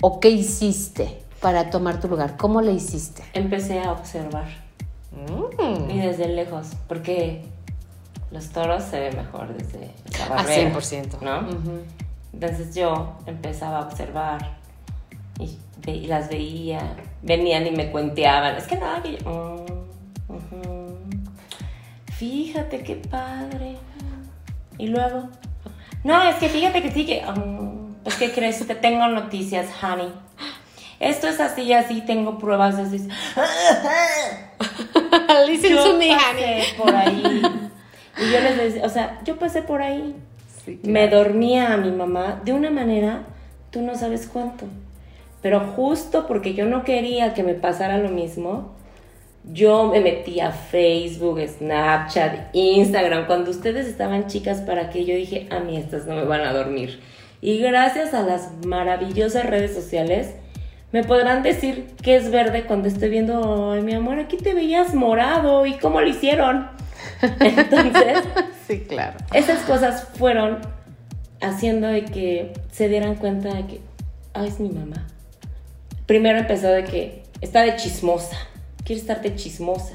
o 0.00 0.20
qué 0.20 0.30
hiciste 0.30 1.22
para 1.40 1.70
tomar 1.70 2.00
tu 2.00 2.08
lugar? 2.08 2.36
¿Cómo 2.36 2.62
le 2.62 2.72
hiciste? 2.72 3.22
Empecé 3.34 3.80
a 3.80 3.92
observar. 3.92 4.46
Mm. 5.10 5.90
Y 5.90 5.98
desde 6.00 6.28
lejos, 6.28 6.68
porque 6.88 7.44
los 8.30 8.48
toros 8.48 8.82
se 8.84 8.98
ven 8.98 9.16
mejor 9.16 9.52
desde 9.52 9.90
la 10.18 10.26
A 10.26 10.28
barrera, 10.28 10.72
100%. 10.72 11.20
¿no? 11.20 11.40
Ujú. 11.40 11.82
Entonces 12.32 12.74
yo 12.74 13.16
empezaba 13.26 13.78
a 13.78 13.82
observar 13.82 14.56
y, 15.38 15.58
ve- 15.84 15.96
y 15.96 16.06
las 16.06 16.28
veía, 16.28 16.94
venían 17.22 17.66
y 17.66 17.70
me 17.72 17.90
cuenteaban. 17.90 18.56
Es 18.56 18.64
que 18.64 18.76
nada, 18.76 19.02
que 19.02 19.18
yo. 19.18 19.64
ujú. 20.28 20.98
Fíjate 22.16 22.82
qué 22.82 22.96
padre. 22.96 23.76
Y 24.78 24.88
luego. 24.88 25.28
No, 26.04 26.22
es 26.22 26.36
que 26.36 26.48
fíjate 26.48 26.82
que 26.82 26.90
sí 26.90 27.04
que. 27.06 27.22
mm, 27.22 27.94
pues 28.04 28.16
que 28.16 28.32
crees, 28.32 28.66
te 28.66 28.74
tengo 28.74 29.06
noticias, 29.08 29.66
honey. 29.82 30.12
Esto 30.98 31.26
es 31.28 31.40
así 31.40 31.62
y 31.62 31.72
así, 31.72 32.00
tengo 32.02 32.38
pruebas 32.38 32.78
eso. 32.78 32.94
Listen 35.46 35.70
Yo 35.72 35.84
to 35.84 35.98
me, 35.98 36.14
honey. 36.14 36.16
pasé 36.16 36.64
por 36.78 36.94
ahí. 36.94 37.42
Y 38.18 38.30
yo 38.30 38.40
les 38.40 38.56
decía, 38.56 38.84
o 38.84 38.88
sea, 38.88 39.20
yo 39.24 39.38
pasé 39.38 39.62
por 39.62 39.82
ahí. 39.82 40.14
Sí, 40.64 40.80
Me 40.84 41.08
dormía 41.08 41.72
a 41.72 41.76
mi 41.76 41.90
mamá 41.90 42.40
de 42.44 42.52
una 42.52 42.70
manera, 42.70 43.24
tú 43.70 43.82
no 43.82 43.94
sabes 43.94 44.28
cuánto. 44.32 44.66
Pero 45.42 45.60
justo 45.60 46.26
porque 46.28 46.54
yo 46.54 46.66
no 46.66 46.84
quería 46.84 47.34
que 47.34 47.42
me 47.42 47.54
pasara 47.54 47.98
lo 47.98 48.08
mismo, 48.08 48.72
yo 49.44 49.88
me 49.88 50.00
metí 50.00 50.38
a 50.38 50.52
Facebook, 50.52 51.40
Snapchat, 51.40 52.54
Instagram, 52.54 53.26
cuando 53.26 53.50
ustedes 53.50 53.86
estaban 53.88 54.28
chicas 54.28 54.60
para 54.60 54.90
que 54.90 55.04
yo 55.04 55.16
dije, 55.16 55.48
a 55.50 55.58
mí 55.58 55.76
estas 55.76 56.06
no 56.06 56.14
me 56.14 56.24
van 56.24 56.42
a 56.42 56.52
dormir. 56.52 57.00
Y 57.40 57.58
gracias 57.58 58.14
a 58.14 58.22
las 58.22 58.52
maravillosas 58.64 59.44
redes 59.44 59.74
sociales, 59.74 60.32
me 60.92 61.02
podrán 61.02 61.42
decir 61.42 61.86
que 62.02 62.14
es 62.14 62.30
verde 62.30 62.64
cuando 62.64 62.86
estoy 62.86 63.08
viendo, 63.08 63.72
ay 63.72 63.82
mi 63.82 63.94
amor, 63.94 64.20
aquí 64.20 64.36
te 64.36 64.54
veías 64.54 64.94
morado 64.94 65.66
y 65.66 65.72
cómo 65.74 66.00
lo 66.00 66.06
hicieron. 66.06 66.68
Entonces, 67.40 68.18
Sí, 68.66 68.80
claro. 68.80 69.18
esas 69.32 69.60
cosas 69.64 70.08
fueron 70.14 70.58
haciendo 71.40 71.88
de 71.88 72.04
que 72.04 72.52
se 72.70 72.88
dieran 72.88 73.16
cuenta 73.16 73.52
de 73.54 73.66
que, 73.66 73.80
ay, 74.34 74.48
es 74.48 74.60
mi 74.60 74.68
mamá. 74.70 75.06
Primero 76.06 76.38
empezó 76.38 76.68
de 76.68 76.84
que 76.84 77.22
está 77.40 77.62
de 77.62 77.76
chismosa, 77.76 78.36
quiere 78.84 79.00
estar 79.00 79.20
de 79.22 79.34
chismosa. 79.34 79.94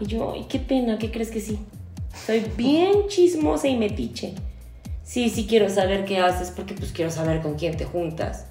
Y 0.00 0.06
yo, 0.06 0.32
ay, 0.34 0.46
qué 0.48 0.58
pena, 0.58 0.98
¿qué 0.98 1.10
crees 1.10 1.30
que 1.30 1.40
sí? 1.40 1.58
Soy 2.26 2.44
bien 2.56 3.08
chismosa 3.08 3.68
y 3.68 3.76
metiche. 3.76 4.34
Sí, 5.04 5.30
sí 5.30 5.46
quiero 5.46 5.68
saber 5.68 6.04
qué 6.04 6.18
haces, 6.18 6.50
porque 6.50 6.74
pues 6.74 6.92
quiero 6.92 7.10
saber 7.10 7.40
con 7.40 7.54
quién 7.54 7.76
te 7.76 7.84
juntas. 7.84 8.46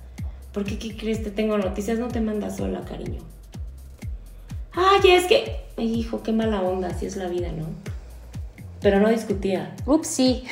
Porque, 0.54 0.80
¿qué 0.80 0.96
crees? 0.96 1.22
Te 1.22 1.32
tengo 1.32 1.58
noticias, 1.58 2.00
no 2.00 2.08
te 2.08 2.22
mandas 2.22 2.58
sola, 2.58 2.82
cariño. 2.82 3.20
Ay, 4.72 5.12
es 5.12 5.26
que, 5.26 5.58
hijo, 5.78 6.24
qué 6.24 6.32
mala 6.32 6.62
onda, 6.62 6.88
así 6.88 7.06
es 7.06 7.18
la 7.18 7.28
vida, 7.28 7.52
¿no? 7.52 7.66
Pero 8.86 9.00
no 9.00 9.10
discutía. 9.10 9.72
Ups, 9.88 10.08
sí. 10.08 10.44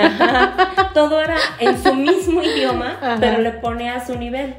Ajá. 0.00 0.90
Todo 0.94 1.20
era 1.20 1.36
en 1.60 1.76
su 1.82 1.92
mismo 1.94 2.42
idioma, 2.42 2.96
Ajá. 3.02 3.18
pero 3.20 3.36
le 3.42 3.50
pone 3.50 3.90
a 3.90 4.02
su 4.06 4.16
nivel. 4.16 4.54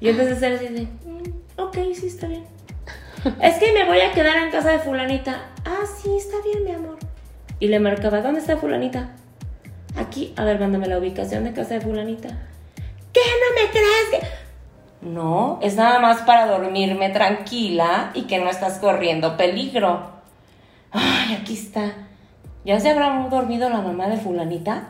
Y 0.00 0.08
entonces 0.08 0.40
él 0.42 0.58
de, 0.58 0.82
"Mm, 1.06 1.60
ok, 1.60 1.76
sí, 1.94 2.06
está 2.06 2.26
bien. 2.26 2.46
Es 3.42 3.58
que 3.58 3.70
me 3.72 3.84
voy 3.84 4.00
a 4.00 4.12
quedar 4.12 4.38
en 4.38 4.50
casa 4.50 4.70
de 4.70 4.78
fulanita. 4.78 5.42
Ah, 5.66 5.82
sí, 5.84 6.08
está 6.16 6.38
bien, 6.42 6.64
mi 6.64 6.70
amor. 6.70 6.96
Y 7.60 7.68
le 7.68 7.80
marcaba, 7.80 8.22
¿dónde 8.22 8.40
está 8.40 8.56
fulanita? 8.56 9.10
Aquí, 9.98 10.32
a 10.38 10.44
ver, 10.44 10.58
mándame 10.58 10.86
la 10.86 10.96
ubicación 10.98 11.44
de 11.44 11.52
casa 11.52 11.74
de 11.74 11.82
fulanita. 11.82 12.28
¿Qué 13.12 13.20
no 13.20 13.62
me 13.62 13.70
crees? 13.72 14.08
que-?" 14.22 15.06
No, 15.06 15.58
es 15.62 15.76
nada 15.76 15.98
más 15.98 16.22
para 16.22 16.46
dormirme 16.46 17.10
tranquila 17.10 18.10
y 18.14 18.22
que 18.22 18.38
no 18.38 18.48
estás 18.48 18.78
corriendo 18.78 19.36
peligro. 19.36 20.12
Ay, 20.92 21.34
aquí 21.42 21.52
está. 21.52 22.03
¿Ya 22.64 22.80
se 22.80 22.90
habrá 22.90 23.26
dormido 23.30 23.68
la 23.68 23.78
mamá 23.80 24.06
de 24.08 24.16
fulanita? 24.16 24.84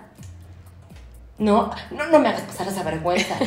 No, 1.39 1.71
no, 1.91 2.07
no 2.07 2.19
me 2.21 2.29
hagas 2.29 2.43
pasar 2.43 2.69
esa 2.69 2.83
vergüenza. 2.83 3.35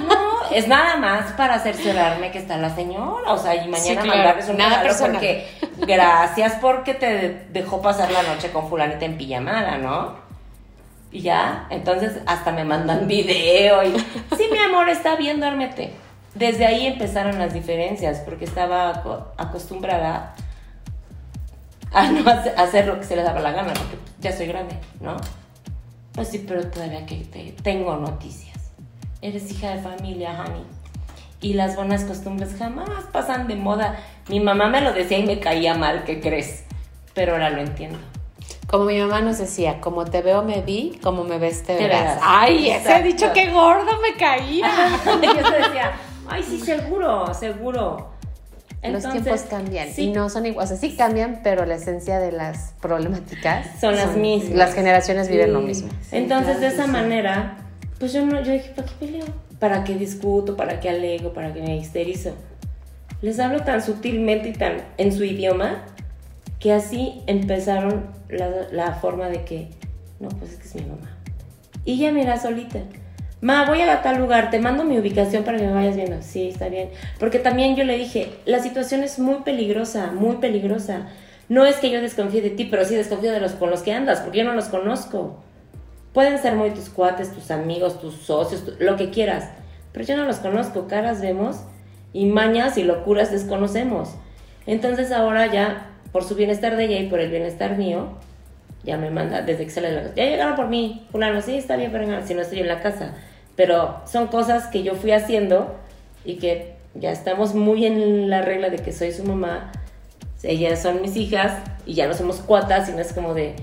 No, 0.00 0.50
es 0.56 0.66
nada 0.66 0.96
más 0.96 1.32
para 1.32 1.58
cerciorarme 1.60 2.30
que 2.32 2.38
está 2.38 2.56
la 2.56 2.74
señora. 2.74 3.32
O 3.32 3.38
sea, 3.38 3.54
y 3.54 3.68
mañana 3.68 3.78
Sí, 3.78 4.08
claro, 4.08 4.08
mandarles 4.08 4.48
un 4.48 4.56
nada 4.56 4.82
personal. 4.82 5.12
porque 5.12 5.46
gracias 5.78 6.54
porque 6.60 6.94
te 6.94 7.46
dejó 7.52 7.80
pasar 7.82 8.10
la 8.10 8.22
noche 8.24 8.50
con 8.50 8.68
fulanita 8.68 9.04
en 9.04 9.16
pijamada, 9.18 9.78
¿no? 9.78 10.14
Y 11.12 11.20
ya, 11.20 11.66
entonces 11.70 12.18
hasta 12.26 12.50
me 12.50 12.64
mandan 12.64 13.06
video 13.06 13.82
y 13.84 13.96
sí, 14.36 14.48
mi 14.50 14.58
amor, 14.58 14.88
está 14.88 15.14
bien, 15.16 15.38
duérmete. 15.38 15.92
Desde 16.34 16.66
ahí 16.66 16.86
empezaron 16.86 17.38
las 17.38 17.52
diferencias 17.52 18.20
porque 18.20 18.44
estaba 18.46 18.90
aco- 18.90 19.26
acostumbrada 19.36 20.34
a 21.92 22.10
no 22.10 22.28
hace- 22.30 22.50
hacer 22.50 22.86
lo 22.86 22.98
que 22.98 23.04
se 23.06 23.16
les 23.16 23.24
daba 23.24 23.40
la 23.40 23.52
gana, 23.52 23.72
porque 23.74 23.96
ya 24.20 24.32
soy 24.36 24.46
grande, 24.46 24.76
¿no? 25.00 25.16
Pues 26.12 26.28
sí, 26.28 26.44
pero 26.46 26.66
todavía 26.68 27.06
que 27.06 27.16
te- 27.16 27.54
tengo 27.62 27.96
noticias. 27.96 28.58
Eres 29.22 29.50
hija 29.50 29.70
de 29.70 29.82
familia, 29.82 30.32
honey. 30.40 30.62
Y 31.40 31.54
las 31.54 31.76
buenas 31.76 32.04
costumbres 32.04 32.54
jamás 32.58 33.04
pasan 33.12 33.48
de 33.48 33.56
moda. 33.56 33.96
Mi 34.28 34.40
mamá 34.40 34.68
me 34.68 34.80
lo 34.82 34.92
decía 34.92 35.18
y 35.18 35.24
me 35.26 35.40
caía 35.40 35.74
mal, 35.74 36.04
¿qué 36.04 36.20
crees? 36.20 36.64
Pero 37.14 37.32
ahora 37.32 37.50
lo 37.50 37.60
entiendo. 37.62 37.98
Como 38.68 38.84
mi 38.84 38.98
mamá 39.00 39.20
nos 39.20 39.38
decía, 39.38 39.80
como 39.80 40.04
te 40.04 40.22
veo 40.22 40.42
me 40.44 40.60
vi, 40.62 40.98
como 41.02 41.24
me 41.24 41.38
ves 41.38 41.62
te, 41.64 41.76
Te 41.76 41.82
verás. 41.84 42.02
verás. 42.16 42.18
Ay, 42.22 42.68
ese 42.70 42.78
Exacto. 42.78 43.04
dicho 43.06 43.32
que 43.32 43.50
gordo 43.50 43.90
me 44.00 44.16
caía. 44.16 44.68
Yo 45.04 45.18
te 45.20 45.26
decía, 45.62 45.92
ay, 46.28 46.42
sí, 46.42 46.60
seguro, 46.60 47.32
seguro. 47.34 48.09
Los 48.82 49.04
Entonces, 49.04 49.22
tiempos 49.22 49.42
cambian 49.42 49.88
sí, 49.90 50.04
y 50.04 50.12
no 50.12 50.30
son 50.30 50.46
iguales. 50.46 50.72
O 50.72 50.76
sea, 50.76 50.88
sí 50.90 50.96
cambian, 50.96 51.40
pero 51.44 51.66
la 51.66 51.74
esencia 51.74 52.18
de 52.18 52.32
las 52.32 52.72
problemáticas 52.80 53.66
Son 53.80 53.94
las 53.94 54.16
mismas. 54.16 54.56
Las 54.56 54.74
generaciones 54.74 55.28
viven 55.28 55.52
lo 55.52 55.60
Sí. 55.60 55.66
mismo. 55.66 55.88
Entonces, 56.12 56.56
claro 56.56 56.60
de 56.60 56.66
esa 56.68 56.84
sí. 56.86 56.90
manera, 56.90 57.56
pues 57.98 58.12
yo 58.14 58.24
no, 58.24 58.42
yo 58.42 58.52
dije, 58.52 58.70
¿para 58.74 58.88
qué 58.88 58.94
peleo? 58.98 59.26
¿Para 59.58 59.84
qué 59.84 59.94
discuto? 59.96 60.56
¿Para 60.56 60.80
qué 60.80 60.88
alego? 60.88 61.34
¿Para 61.34 61.52
qué 61.52 61.60
me 61.60 61.76
histerizo? 61.76 62.34
Les 63.20 63.38
hablo 63.38 63.60
tan 63.64 63.82
sutilmente 63.82 64.48
y 64.48 64.52
tan 64.54 64.78
en 64.96 65.12
su 65.12 65.24
idioma 65.24 65.84
que 66.58 66.72
así 66.72 67.20
empezaron 67.26 68.06
la, 68.30 68.48
la 68.72 68.92
forma 68.94 69.28
de 69.28 69.44
que, 69.44 69.68
no, 70.20 70.28
pues 70.30 70.52
es 70.52 70.56
que 70.58 70.64
es 70.68 70.74
mi 70.76 70.82
mamá. 70.82 71.18
Y 71.84 71.98
ya 71.98 72.12
mira 72.12 72.38
solita. 72.40 72.78
Ma, 73.42 73.64
voy 73.64 73.80
a 73.80 74.02
tal 74.02 74.18
lugar, 74.18 74.50
te 74.50 74.58
mando 74.58 74.84
mi 74.84 74.98
ubicación 74.98 75.44
para 75.44 75.56
que 75.58 75.66
me 75.66 75.72
vayas 75.72 75.96
viendo. 75.96 76.20
Sí, 76.20 76.48
está 76.48 76.68
bien. 76.68 76.90
Porque 77.18 77.38
también 77.38 77.74
yo 77.74 77.84
le 77.84 77.96
dije, 77.96 78.30
la 78.44 78.58
situación 78.58 79.02
es 79.02 79.18
muy 79.18 79.36
peligrosa, 79.36 80.12
muy 80.12 80.36
peligrosa. 80.36 81.08
No 81.48 81.64
es 81.64 81.76
que 81.76 81.90
yo 81.90 82.00
desconfíe 82.02 82.42
de 82.42 82.50
ti, 82.50 82.66
pero 82.66 82.84
sí 82.84 82.94
desconfío 82.94 83.32
de 83.32 83.40
los 83.40 83.52
con 83.52 83.70
los 83.70 83.82
que 83.82 83.92
andas, 83.92 84.20
porque 84.20 84.38
yo 84.38 84.44
no 84.44 84.54
los 84.54 84.66
conozco. 84.66 85.42
Pueden 86.12 86.38
ser 86.38 86.54
muy 86.54 86.70
tus 86.70 86.90
cuates, 86.90 87.32
tus 87.32 87.50
amigos, 87.50 88.00
tus 88.00 88.14
socios, 88.14 88.62
lo 88.78 88.96
que 88.96 89.10
quieras. 89.10 89.48
Pero 89.92 90.04
yo 90.04 90.16
no 90.16 90.24
los 90.24 90.36
conozco, 90.36 90.86
caras 90.86 91.22
vemos 91.22 91.60
y 92.12 92.26
mañas 92.26 92.76
y 92.76 92.84
locuras 92.84 93.32
desconocemos. 93.32 94.10
Entonces 94.66 95.12
ahora 95.12 95.46
ya, 95.46 95.90
por 96.12 96.24
su 96.24 96.34
bienestar 96.34 96.76
de 96.76 96.84
ella 96.84 96.98
y 97.00 97.08
por 97.08 97.20
el 97.20 97.30
bienestar 97.30 97.78
mío, 97.78 98.18
ya 98.84 98.96
me 98.96 99.10
manda 99.10 99.42
desde 99.42 99.66
que 99.66 99.80
de 99.80 99.92
la. 99.92 100.14
Ya 100.14 100.24
llegaron 100.24 100.56
por 100.56 100.68
mí, 100.68 101.06
fulano, 101.10 101.40
sí, 101.40 101.56
está 101.56 101.76
bien, 101.76 101.90
pero 101.90 102.26
si 102.26 102.34
no 102.34 102.42
estoy 102.42 102.60
en 102.60 102.68
la 102.68 102.80
casa. 102.80 103.14
Pero 103.60 104.00
son 104.06 104.28
cosas 104.28 104.68
que 104.68 104.82
yo 104.82 104.94
fui 104.94 105.12
haciendo 105.12 105.76
y 106.24 106.36
que 106.36 106.76
ya 106.94 107.10
estamos 107.10 107.54
muy 107.54 107.84
en 107.84 108.30
la 108.30 108.40
regla 108.40 108.70
de 108.70 108.78
que 108.78 108.90
soy 108.90 109.12
su 109.12 109.22
mamá. 109.22 109.70
Ellas 110.42 110.80
son 110.80 111.02
mis 111.02 111.14
hijas 111.14 111.58
y 111.84 111.92
ya 111.92 112.06
no 112.06 112.14
somos 112.14 112.36
cuatas, 112.36 112.86
sino 112.86 113.00
es 113.00 113.12
como 113.12 113.34
de, 113.34 113.56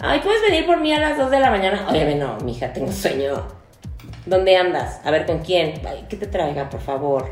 ay, 0.00 0.18
¿puedes 0.24 0.42
venir 0.42 0.66
por 0.66 0.80
mí 0.80 0.92
a 0.92 0.98
las 0.98 1.16
2 1.16 1.30
de 1.30 1.38
la 1.38 1.52
mañana? 1.52 1.86
Oye, 1.88 2.16
no, 2.16 2.36
mija, 2.38 2.72
tengo 2.72 2.90
sueño. 2.90 3.46
¿Dónde 4.26 4.56
andas? 4.56 5.00
A 5.04 5.12
ver, 5.12 5.24
¿con 5.24 5.38
quién? 5.38 5.80
Ay, 5.86 6.04
que 6.08 6.16
te 6.16 6.26
traiga, 6.26 6.68
por 6.68 6.80
favor. 6.80 7.30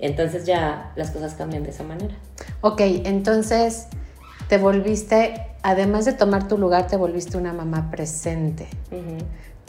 Entonces 0.00 0.46
ya 0.46 0.90
las 0.96 1.12
cosas 1.12 1.34
cambian 1.34 1.62
de 1.62 1.70
esa 1.70 1.84
manera. 1.84 2.16
Ok, 2.60 2.80
entonces 2.80 3.86
te 4.48 4.58
volviste, 4.58 5.46
además 5.62 6.06
de 6.06 6.12
tomar 6.12 6.48
tu 6.48 6.58
lugar, 6.58 6.88
te 6.88 6.96
volviste 6.96 7.36
una 7.36 7.52
mamá 7.52 7.88
presente. 7.92 8.66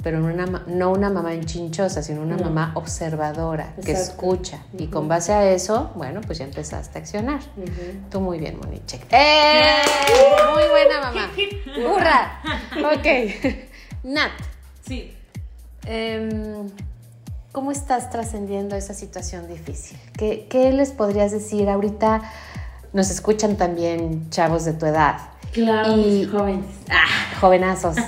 Pero 0.04 0.20
no 0.20 0.28
una, 0.34 0.46
no 0.68 0.92
una 0.92 1.10
mamá 1.10 1.34
enchinchosa, 1.34 2.02
sino 2.04 2.22
una 2.22 2.38
No. 2.38 2.46
mamá 2.46 2.72
observadora, 2.76 3.74
que 3.84 3.92
escucha. 3.94 4.60
Y 4.78 4.88
con 4.88 5.08
base 5.08 5.34
a 5.34 5.52
eso, 5.52 5.92
bueno, 5.96 6.22
pues 6.22 6.38
ya 6.38 6.46
empezaste 6.46 6.98
a 6.98 7.02
accionar. 7.02 7.40
Tú 8.12 8.22
muy 8.22 8.38
bien, 8.40 8.58
Moniche. 8.60 9.00
¡Eh! 9.12 9.82
Muy 10.54 10.64
buena 10.70 11.02
mamá. 11.02 11.32
¡Hurra! 11.94 12.42
Ok. 12.96 13.56
Nat, 14.04 14.32
Sí. 14.88 15.14
em, 15.86 16.70
¿cómo 17.52 17.72
estás 17.72 18.10
trascendiendo 18.12 18.76
esa 18.76 18.94
situación 18.94 19.48
difícil? 19.48 19.98
¿Qué, 20.16 20.46
qué 20.50 20.72
les 20.72 20.92
podrías 20.92 21.32
decir? 21.32 21.68
Ahorita 21.70 22.22
nos 22.94 23.10
escuchan 23.10 23.58
también 23.58 24.30
chavos 24.30 24.64
de 24.64 24.74
tu 24.74 24.86
edad, 24.86 25.18
Claro, 25.52 25.98
Y- 25.98 26.26
jóvenes. 26.26 26.66
Ah, 26.90 27.06
jovenazos. 27.42 27.96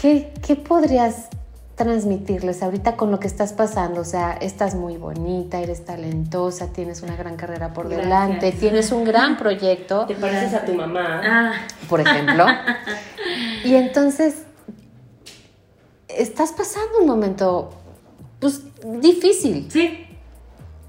¿Qué, 0.00 0.32
qué 0.46 0.56
podrías 0.56 1.28
transmitirles 1.74 2.62
ahorita 2.62 2.96
con 2.96 3.10
lo 3.10 3.18
que 3.20 3.26
estás 3.26 3.52
pasando? 3.52 4.00
O 4.00 4.04
sea, 4.04 4.32
estás 4.32 4.74
muy 4.74 4.96
bonita, 4.96 5.60
eres 5.60 5.84
talentosa, 5.84 6.72
tienes 6.72 7.02
una 7.02 7.16
gran 7.16 7.36
carrera 7.36 7.72
por 7.72 7.88
Gracias. 7.88 8.04
delante, 8.06 8.52
tienes 8.52 8.92
un 8.92 9.04
gran 9.04 9.36
proyecto, 9.38 10.06
Te 10.06 10.14
pareces 10.14 10.54
a 10.54 10.64
tu 10.64 10.74
mamá. 10.74 11.20
Ah, 11.24 11.52
por 11.88 12.00
ejemplo. 12.00 12.46
y 13.64 13.74
entonces, 13.74 14.42
estás 16.08 16.52
pasando 16.52 16.98
un 17.00 17.06
momento, 17.06 17.70
pues, 18.40 18.62
difícil. 19.00 19.68
sí. 19.70 20.04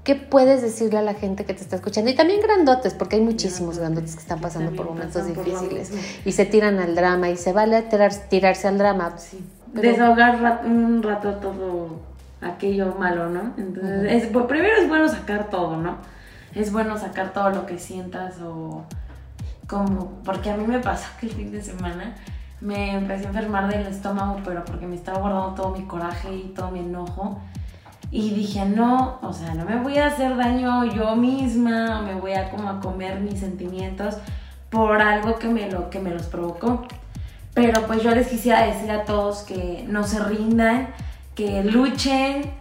¿Qué 0.04 0.14
puedes 0.14 0.62
decirle 0.62 0.98
a 0.98 1.02
la 1.02 1.14
gente 1.14 1.44
que 1.44 1.52
te 1.52 1.60
está 1.62 1.76
escuchando? 1.76 2.10
Y 2.10 2.14
también 2.14 2.40
grandotes, 2.40 2.94
porque 2.94 3.16
hay 3.16 3.22
muchísimos 3.22 3.78
grandotes 3.78 4.14
que 4.14 4.20
están 4.22 4.40
pasando 4.40 4.72
por 4.72 4.86
momentos 4.86 5.26
difíciles 5.26 5.92
y 6.24 6.32
se 6.32 6.46
tiran 6.46 6.78
al 6.78 6.94
drama 6.94 7.28
y 7.28 7.36
se 7.36 7.52
vale 7.52 7.82
tirar- 7.82 8.14
tirarse 8.28 8.66
al 8.68 8.78
drama. 8.78 9.14
Sí. 9.18 9.44
Pero- 9.74 9.90
Desahogar 9.90 10.40
rat- 10.40 10.64
un 10.64 11.02
rato 11.02 11.34
todo 11.34 12.00
aquello 12.40 12.94
malo, 12.98 13.28
¿no? 13.28 13.52
Entonces, 13.58 14.24
es, 14.24 14.28
pues, 14.28 14.46
primero 14.46 14.74
es 14.80 14.88
bueno 14.88 15.06
sacar 15.08 15.50
todo, 15.50 15.76
¿no? 15.76 15.98
Es 16.54 16.72
bueno 16.72 16.98
sacar 16.98 17.32
todo 17.34 17.50
lo 17.50 17.66
que 17.66 17.78
sientas 17.78 18.40
o 18.40 18.82
como, 19.68 20.12
porque 20.24 20.50
a 20.50 20.56
mí 20.56 20.66
me 20.66 20.80
pasó 20.80 21.06
que 21.20 21.26
el 21.26 21.32
fin 21.32 21.52
de 21.52 21.62
semana 21.62 22.16
me 22.60 22.94
empecé 22.94 23.26
a 23.26 23.28
enfermar 23.28 23.68
del 23.70 23.86
estómago, 23.86 24.40
pero 24.44 24.64
porque 24.64 24.86
me 24.86 24.96
estaba 24.96 25.18
guardando 25.20 25.54
todo 25.54 25.76
mi 25.76 25.84
coraje 25.84 26.34
y 26.34 26.52
todo 26.56 26.70
mi 26.70 26.80
enojo. 26.80 27.38
Y 28.12 28.30
dije, 28.30 28.64
no, 28.64 29.18
o 29.22 29.32
sea, 29.32 29.54
no 29.54 29.64
me 29.64 29.76
voy 29.80 29.98
a 29.98 30.08
hacer 30.08 30.36
daño 30.36 30.84
yo 30.84 31.14
misma, 31.14 32.02
me 32.02 32.14
voy 32.14 32.32
a 32.32 32.50
como 32.50 32.68
a 32.68 32.80
comer 32.80 33.20
mis 33.20 33.38
sentimientos 33.38 34.16
por 34.68 35.00
algo 35.00 35.38
que 35.38 35.48
me, 35.48 35.70
lo, 35.70 35.90
que 35.90 36.00
me 36.00 36.10
los 36.10 36.26
provocó. 36.26 36.86
Pero 37.54 37.82
pues 37.86 38.02
yo 38.02 38.14
les 38.14 38.28
quisiera 38.28 38.66
decir 38.66 38.90
a 38.90 39.04
todos 39.04 39.42
que 39.42 39.84
no 39.88 40.04
se 40.04 40.22
rindan, 40.22 40.88
que 41.34 41.62
luchen, 41.64 42.52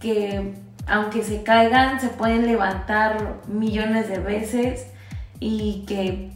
que 0.00 0.54
aunque 0.86 1.22
se 1.22 1.42
caigan, 1.42 2.00
se 2.00 2.08
pueden 2.08 2.46
levantar 2.46 3.40
millones 3.46 4.08
de 4.08 4.18
veces 4.18 4.86
y 5.38 5.84
que 5.86 6.32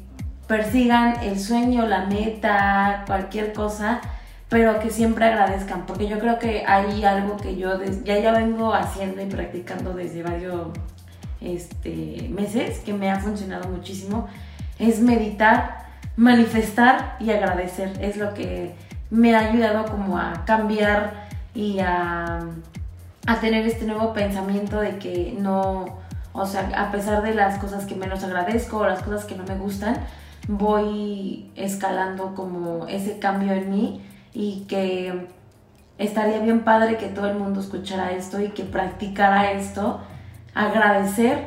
persigan 0.47 1.23
el 1.23 1.39
sueño, 1.39 1.87
la 1.87 2.07
meta, 2.07 3.05
cualquier 3.07 3.53
cosa, 3.53 4.01
pero 4.49 4.79
que 4.79 4.91
siempre 4.91 5.25
agradezcan, 5.25 5.87
porque 5.87 6.07
yo 6.07 6.19
creo 6.19 6.38
que 6.38 6.65
hay 6.67 7.05
algo 7.05 7.37
que 7.37 7.57
yo 7.57 7.83
ya 8.05 8.19
ya 8.19 8.33
vengo 8.33 8.73
haciendo 8.73 9.21
y 9.21 9.26
practicando 9.26 9.93
desde 9.93 10.23
varios 10.23 10.69
este, 11.41 12.29
meses, 12.31 12.79
que 12.81 12.93
me 12.93 13.11
ha 13.11 13.19
funcionado 13.19 13.69
muchísimo, 13.69 14.29
es 14.79 15.00
meditar, 15.00 15.87
manifestar 16.17 17.17
y 17.19 17.31
agradecer. 17.31 17.93
Es 18.00 18.17
lo 18.17 18.35
que 18.35 18.75
me 19.11 19.35
ha 19.35 19.50
ayudado 19.50 19.85
como 19.87 20.17
a 20.19 20.45
cambiar 20.45 21.26
y 21.53 21.81
a, 21.81 22.41
a 23.26 23.41
tener 23.41 23.67
este 23.67 23.85
nuevo 23.85 24.12
pensamiento 24.12 24.81
de 24.81 24.99
que 24.99 25.37
no, 25.38 25.99
o 26.33 26.47
sea, 26.47 26.71
a 26.76 26.93
pesar 26.93 27.23
de 27.23 27.35
las 27.35 27.59
cosas 27.59 27.85
que 27.85 27.97
menos 27.97 28.23
agradezco 28.23 28.79
o 28.79 28.87
las 28.87 29.03
cosas 29.03 29.25
que 29.25 29.35
no 29.35 29.43
me 29.43 29.57
gustan, 29.57 29.97
voy 30.47 31.50
escalando 31.57 32.37
como 32.37 32.87
ese 32.87 33.19
cambio 33.19 33.53
en 33.53 33.71
mí 33.71 34.03
y 34.38 34.66
que 34.69 35.14
estaría 35.97 36.40
bien 36.40 36.61
padre 36.61 36.99
que 36.99 37.07
todo 37.07 37.26
el 37.26 37.38
mundo 37.38 37.61
escuchara 37.61 38.12
esto 38.12 38.38
y 38.38 38.49
que 38.49 38.64
practicara 38.64 39.52
esto, 39.52 40.00
agradecer 40.52 41.47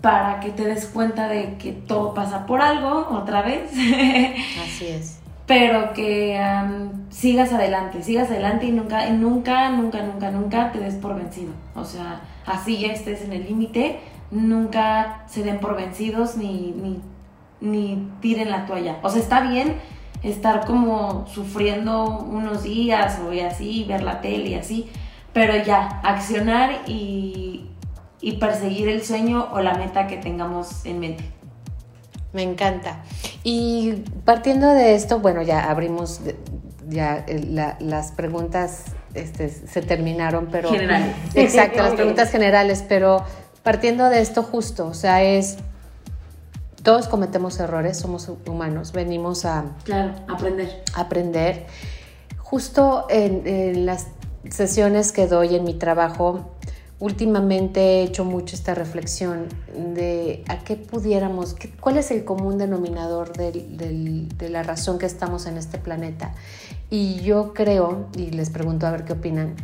para 0.00 0.40
que 0.40 0.48
te 0.48 0.64
des 0.64 0.86
cuenta 0.86 1.28
de 1.28 1.58
que 1.58 1.72
todo 1.72 2.14
pasa 2.14 2.46
por 2.46 2.62
algo 2.62 3.06
otra 3.10 3.42
vez, 3.42 3.70
Así 4.64 4.86
es. 4.86 5.18
pero 5.46 5.92
que 5.92 6.40
sigas 7.10 7.52
adelante, 7.52 8.02
sigas 8.02 8.30
adelante 8.30 8.64
y 8.64 8.72
nunca, 8.72 9.06
y 9.06 9.12
nunca, 9.12 9.68
nunca, 9.68 10.02
nunca, 10.02 10.30
nunca 10.30 10.72
te 10.72 10.78
des 10.78 10.94
por 10.94 11.14
vencido. 11.14 11.52
O 11.74 11.84
sea, 11.84 12.22
así 12.46 12.78
ya 12.78 12.94
estés 12.94 13.20
en 13.20 13.34
el 13.34 13.44
límite, 13.44 14.00
nunca 14.30 15.24
se 15.26 15.42
den 15.42 15.58
por 15.60 15.76
vencidos 15.76 16.38
ni, 16.38 16.72
ni, 16.72 17.02
ni 17.60 18.10
tiren 18.22 18.50
la 18.50 18.64
toalla. 18.64 18.96
O 19.02 19.10
sea, 19.10 19.20
está 19.20 19.42
bien 19.42 19.76
estar 20.24 20.64
como 20.66 21.26
sufriendo 21.28 22.04
unos 22.18 22.62
días 22.64 23.18
o 23.24 23.32
y 23.32 23.40
así, 23.40 23.84
ver 23.84 24.02
la 24.02 24.20
tele 24.20 24.48
y 24.50 24.54
así, 24.54 24.90
pero 25.32 25.56
ya, 25.62 26.00
accionar 26.02 26.80
y, 26.86 27.66
y 28.20 28.32
perseguir 28.38 28.88
el 28.88 29.04
sueño 29.04 29.48
o 29.52 29.60
la 29.60 29.74
meta 29.74 30.06
que 30.06 30.16
tengamos 30.16 30.84
en 30.86 30.98
mente. 31.00 31.24
Me 32.32 32.42
encanta. 32.42 33.02
Y 33.44 34.02
partiendo 34.24 34.68
de 34.70 34.94
esto, 34.94 35.20
bueno, 35.20 35.42
ya 35.42 35.70
abrimos, 35.70 36.20
ya 36.88 37.24
eh, 37.28 37.44
la- 37.48 37.76
las 37.80 38.10
preguntas 38.12 38.86
este, 39.14 39.48
se 39.50 39.82
terminaron, 39.82 40.48
pero... 40.50 40.70
Generales. 40.70 41.14
Exacto, 41.34 41.78
las 41.82 41.92
preguntas 41.96 42.30
generales, 42.32 42.84
pero 42.88 43.22
partiendo 43.62 44.08
de 44.08 44.20
esto 44.20 44.42
justo, 44.42 44.86
o 44.88 44.94
sea, 44.94 45.22
es... 45.22 45.58
Todos 46.84 47.08
cometemos 47.08 47.58
errores, 47.58 47.96
somos 47.98 48.30
humanos, 48.46 48.92
venimos 48.92 49.44
a 49.46 49.64
Claro, 49.84 50.12
aprender. 50.28 50.84
aprender. 50.94 51.66
Justo 52.38 53.06
en, 53.08 53.46
en 53.46 53.86
las 53.86 54.06
sesiones 54.50 55.10
que 55.10 55.26
doy 55.26 55.54
en 55.56 55.64
mi 55.64 55.74
trabajo, 55.74 56.50
últimamente 57.00 57.80
he 57.80 58.02
hecho 58.02 58.24
mucho 58.26 58.54
esta 58.54 58.74
reflexión 58.74 59.48
de 59.94 60.44
a 60.46 60.58
qué 60.58 60.76
pudiéramos, 60.76 61.54
qué- 61.54 61.70
cuál 61.70 61.96
es 61.96 62.10
el 62.10 62.24
común 62.24 62.58
denominador 62.58 63.32
del- 63.32 63.76
del- 63.78 64.28
de 64.36 64.48
la 64.50 64.62
razón 64.62 64.98
que 64.98 65.06
estamos 65.06 65.46
en 65.46 65.56
este 65.56 65.78
planeta. 65.78 66.34
Y 66.90 67.16
yo 67.22 67.54
creo, 67.54 68.08
y 68.14 68.30
les 68.30 68.50
pregunto 68.50 68.86
a 68.86 68.90
ver 68.90 69.04
qué 69.04 69.14
opinan, 69.14 69.56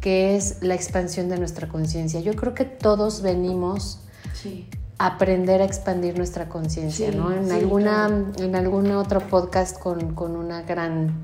que 0.00 0.36
es 0.36 0.62
la 0.62 0.76
expansión 0.76 1.28
de 1.28 1.36
nuestra 1.36 1.68
conciencia. 1.68 2.20
Yo 2.20 2.34
creo 2.36 2.54
que 2.54 2.64
todos 2.64 3.22
venimos 3.22 4.00
Sí. 4.32 4.68
Aprender 5.02 5.62
a 5.62 5.64
expandir 5.64 6.16
nuestra 6.18 6.48
conciencia, 6.50 7.10
Sí, 7.10 7.16
¿no? 7.16 7.32
En 7.32 7.46
sí, 7.46 7.52
alguna, 7.52 8.06
claro. 8.06 8.44
en 8.44 8.54
algún 8.54 8.90
otro 8.92 9.20
podcast 9.20 9.78
con, 9.78 10.14
con 10.14 10.36
una 10.36 10.60
gran 10.62 11.14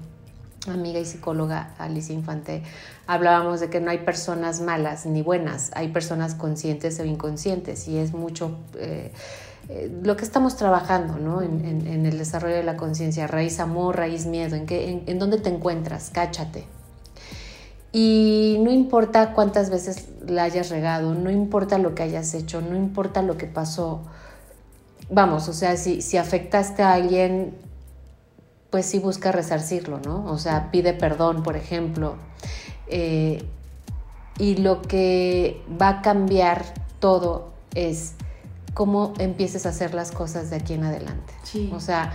amiga 0.67 0.99
y 0.99 1.05
psicóloga, 1.05 1.75
Alicia 1.79 2.15
Infante, 2.15 2.63
hablábamos 3.07 3.61
de 3.61 3.69
que 3.69 3.81
no 3.81 3.91
hay 3.91 3.99
personas 3.99 4.61
malas 4.63 5.05
ni 5.05 5.21
buenas, 5.21 5.71
hay 5.75 5.89
personas 5.89 6.35
conscientes 6.35 6.99
o 7.01 7.05
inconscientes 7.05 7.87
y 7.87 7.99
es 7.99 8.15
mucho 8.15 8.57
eh, 8.79 9.13
eh, 9.69 9.93
lo 10.03 10.17
que 10.17 10.25
estamos 10.25 10.57
trabajando, 10.57 11.19
¿no? 11.19 11.43
En, 11.43 11.65
en- 11.65 11.87
en 11.87 12.07
el 12.07 12.17
desarrollo 12.17 12.57
de 12.57 12.63
la 12.65 12.77
conciencia, 12.79 13.27
raíz 13.27 13.61
amor, 13.61 13.97
raíz 13.97 14.25
miedo, 14.27 14.57
¿en, 14.57 14.65
qué, 14.65 14.91
en, 14.91 15.03
en 15.07 15.19
dónde 15.19 15.37
te 15.39 15.51
encuentras? 15.51 16.11
Cáchate. 16.13 16.65
Y 17.93 18.59
no 18.61 18.71
importa 18.71 19.33
cuántas 19.33 19.71
veces 19.71 20.09
la 20.27 20.45
hayas 20.45 20.69
regado, 20.69 21.15
no 21.15 21.31
importa 21.31 21.79
lo 21.79 21.95
que 21.95 22.03
hayas 22.03 22.35
hecho, 22.35 22.61
no 22.61 22.77
importa 22.77 23.23
lo 23.23 23.39
que 23.39 23.47
pasó. 23.47 24.03
Vamos, 25.09 25.49
o 25.49 25.53
sea, 25.53 25.77
si, 25.77 26.03
si 26.03 26.17
afectaste 26.17 26.83
a 26.83 26.93
alguien, 26.93 27.55
pues 28.71 28.87
sí 28.87 28.99
busca 28.99 29.33
resarcirlo, 29.33 30.01
¿no? 30.05 30.25
O 30.27 30.39
sea, 30.39 30.71
pide 30.71 30.93
perdón, 30.93 31.43
por 31.43 31.57
ejemplo. 31.57 32.17
Eh, 32.89 33.45
y 34.39 34.57
lo 34.57 34.83
que 34.83 35.63
va 35.81 35.89
a 35.89 36.03
cambiar 36.03 36.65
todo 36.99 37.53
es 37.75 38.15
cómo 38.75 39.15
empieces 39.19 39.65
a 39.65 39.71
hacer 39.71 39.95
las 39.95 40.13
cosas 40.13 40.51
de 40.51 40.57
aquí 40.57 40.75
en 40.75 40.85
adelante. 40.85 41.33
Sí. 41.45 41.71
O 41.75 41.81
sea, 41.81 42.13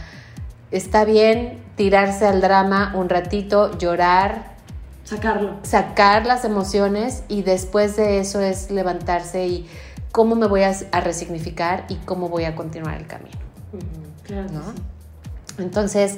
está 0.69 1.05
bien 1.05 1.59
tirarse 1.75 2.27
al 2.27 2.41
drama 2.41 2.93
un 2.95 3.09
ratito, 3.09 3.77
llorar, 3.77 4.50
Sacarlo. 5.11 5.57
sacar 5.63 6.25
las 6.25 6.45
emociones 6.45 7.23
y 7.27 7.41
después 7.41 7.97
de 7.97 8.19
eso 8.19 8.39
es 8.39 8.71
levantarse 8.71 9.45
y 9.45 9.67
cómo 10.13 10.35
me 10.35 10.47
voy 10.47 10.63
a, 10.63 10.73
a 10.93 11.01
resignificar 11.01 11.83
y 11.89 11.95
cómo 11.95 12.29
voy 12.29 12.45
a 12.45 12.55
continuar 12.55 12.97
el 12.97 13.07
camino. 13.07 13.37
Claro. 14.23 14.47
que 14.47 14.53
¿no? 14.53 14.63
sí. 14.63 14.81
Entonces, 15.57 16.17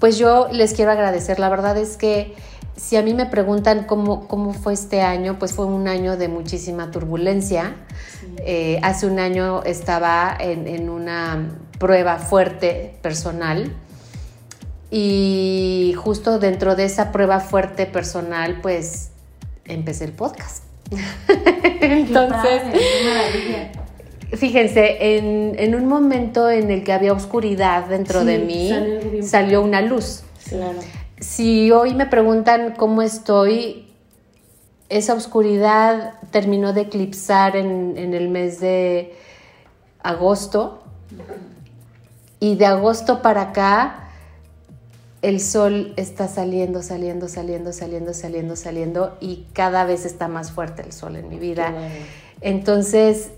pues 0.00 0.16
yo 0.16 0.48
les 0.50 0.72
quiero 0.72 0.92
agradecer. 0.92 1.38
La 1.38 1.50
verdad 1.50 1.76
es 1.76 1.98
que 1.98 2.34
si 2.74 2.96
a 2.96 3.02
mí 3.02 3.12
me 3.12 3.26
preguntan 3.26 3.84
cómo, 3.84 4.26
cómo 4.28 4.54
fue 4.54 4.72
este 4.72 5.02
año, 5.02 5.38
pues 5.38 5.52
fue 5.52 5.66
un 5.66 5.86
año 5.86 6.16
de 6.16 6.28
muchísima 6.28 6.90
turbulencia. 6.90 7.76
Sí. 8.18 8.34
Eh, 8.38 8.80
hace 8.82 9.06
un 9.06 9.18
año 9.18 9.62
estaba 9.64 10.34
en, 10.40 10.66
en 10.66 10.88
una 10.88 11.50
prueba 11.78 12.18
fuerte 12.18 12.98
personal 13.02 13.74
y 14.90 15.94
justo 15.96 16.38
dentro 16.38 16.76
de 16.76 16.84
esa 16.84 17.12
prueba 17.12 17.40
fuerte 17.40 17.86
personal, 17.86 18.60
pues 18.60 19.10
empecé 19.64 20.04
el 20.04 20.12
podcast. 20.12 20.62
Entonces, 21.80 22.62
fíjense, 24.34 25.16
en, 25.16 25.56
en 25.58 25.74
un 25.74 25.86
momento 25.86 26.48
en 26.48 26.70
el 26.70 26.84
que 26.84 26.92
había 26.92 27.12
oscuridad 27.12 27.86
dentro 27.86 28.20
Sí, 28.20 28.26
de 28.26 28.38
mí, 28.38 29.22
salió 29.22 29.62
una 29.62 29.80
luz. 29.80 30.22
Claro. 30.48 30.78
Si 31.18 31.72
hoy 31.72 31.94
me 31.94 32.06
preguntan 32.06 32.74
cómo 32.76 33.02
estoy, 33.02 33.88
esa 34.88 35.14
oscuridad 35.14 36.14
terminó 36.30 36.72
de 36.72 36.82
eclipsar 36.82 37.56
en, 37.56 37.94
en 37.96 38.14
el 38.14 38.28
mes 38.28 38.60
de 38.60 39.16
agosto. 40.02 40.82
Y 42.38 42.56
de 42.56 42.66
agosto 42.66 43.22
para 43.22 43.42
acá, 43.42 44.05
el 45.22 45.40
sol 45.40 45.92
está 45.96 46.28
saliendo, 46.28 46.82
saliendo, 46.82 47.28
saliendo, 47.28 47.72
saliendo, 47.72 48.14
saliendo, 48.14 48.56
saliendo 48.56 49.16
y 49.20 49.46
cada 49.52 49.84
vez 49.84 50.04
está 50.04 50.28
más 50.28 50.52
fuerte 50.52 50.82
el 50.82 50.92
sol 50.92 51.16
en 51.16 51.28
mi 51.28 51.38
vida. 51.38 51.74
Entonces, 52.40 53.30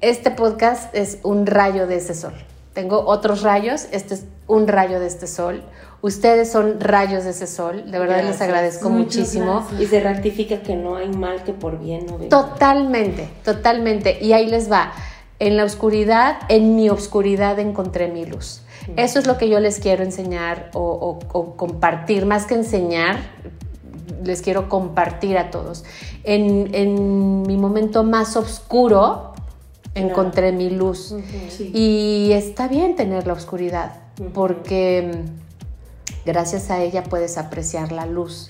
este 0.00 0.30
podcast 0.30 0.94
es 0.94 1.18
un 1.22 1.46
rayo 1.46 1.86
de 1.86 1.96
ese 1.96 2.14
sol. 2.14 2.34
Tengo 2.72 3.04
otros 3.06 3.42
rayos, 3.42 3.86
este 3.92 4.14
es 4.14 4.24
un 4.46 4.66
rayo 4.66 5.00
de 5.00 5.06
este 5.06 5.26
sol. 5.26 5.62
Ustedes 6.02 6.50
son 6.50 6.80
rayos 6.80 7.24
de 7.24 7.30
ese 7.30 7.46
sol, 7.46 7.90
de 7.90 7.98
verdad 7.98 8.24
les 8.24 8.40
agradezco 8.40 8.88
muchísimo. 8.88 9.66
Y 9.78 9.86
se 9.86 10.00
rectifica 10.00 10.62
que 10.62 10.74
no 10.74 10.96
hay 10.96 11.10
mal 11.10 11.44
que 11.44 11.52
por 11.52 11.78
bien 11.78 12.06
no 12.06 12.16
venga. 12.16 12.30
Totalmente, 12.30 13.28
totalmente. 13.44 14.18
Y 14.22 14.32
ahí 14.32 14.46
les 14.46 14.70
va. 14.72 14.92
En 15.38 15.56
la 15.56 15.64
oscuridad, 15.64 16.38
en 16.48 16.76
mi 16.76 16.88
oscuridad 16.88 17.58
encontré 17.58 18.08
mi 18.08 18.24
luz. 18.24 18.62
Eso 18.96 19.18
es 19.18 19.26
lo 19.26 19.38
que 19.38 19.48
yo 19.48 19.60
les 19.60 19.78
quiero 19.78 20.02
enseñar 20.02 20.70
o, 20.74 21.18
compartir, 21.56 22.26
más 22.26 22.46
que 22.46 22.54
enseñar, 22.54 23.18
les 24.22 24.42
quiero 24.42 24.68
compartir 24.68 25.38
a 25.38 25.50
todos. 25.50 25.84
En, 26.24 27.42
mi 27.42 27.56
momento 27.56 28.04
más 28.04 28.36
oscuro 28.36 29.32
encontré 29.94 30.52
mi 30.52 30.70
luz. 30.70 31.14
Y 31.58 32.30
está 32.32 32.68
bien 32.68 32.96
tener 32.96 33.26
la 33.26 33.32
oscuridad, 33.32 33.96
porque 34.34 35.24
gracias 36.24 36.70
a 36.70 36.82
ella 36.82 37.04
puedes 37.04 37.38
apreciar 37.38 37.92
la 37.92 38.06
luz. 38.06 38.48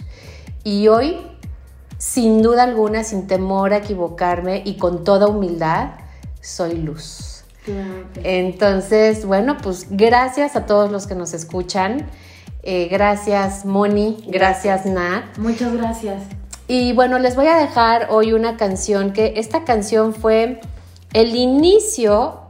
Y 0.64 0.88
hoy, 0.88 1.16
sin 1.98 2.42
duda 2.42 2.64
alguna, 2.64 3.04
sin 3.04 3.26
temor 3.26 3.72
a 3.72 3.78
equivocarme 3.78 4.62
y 4.64 4.76
con 4.76 5.04
toda 5.04 5.26
humildad, 5.26 5.92
soy 6.40 6.76
luz. 6.76 7.29
Entonces, 8.22 9.24
bueno, 9.24 9.56
pues 9.62 9.86
gracias 9.90 10.56
a 10.56 10.66
todos 10.66 10.90
los 10.90 11.06
que 11.06 11.14
nos 11.14 11.34
escuchan. 11.34 12.06
Eh, 12.62 12.88
gracias, 12.90 13.64
Moni. 13.64 14.24
Gracias, 14.28 14.86
Nat. 14.86 15.38
Muchas 15.38 15.74
gracias. 15.74 16.22
Y 16.68 16.92
bueno, 16.92 17.18
les 17.18 17.34
voy 17.34 17.46
a 17.46 17.56
dejar 17.56 18.08
hoy 18.10 18.32
una 18.32 18.56
canción 18.56 19.12
que 19.12 19.34
esta 19.36 19.64
canción 19.64 20.14
fue 20.14 20.60
el 21.12 21.34
inicio 21.34 22.40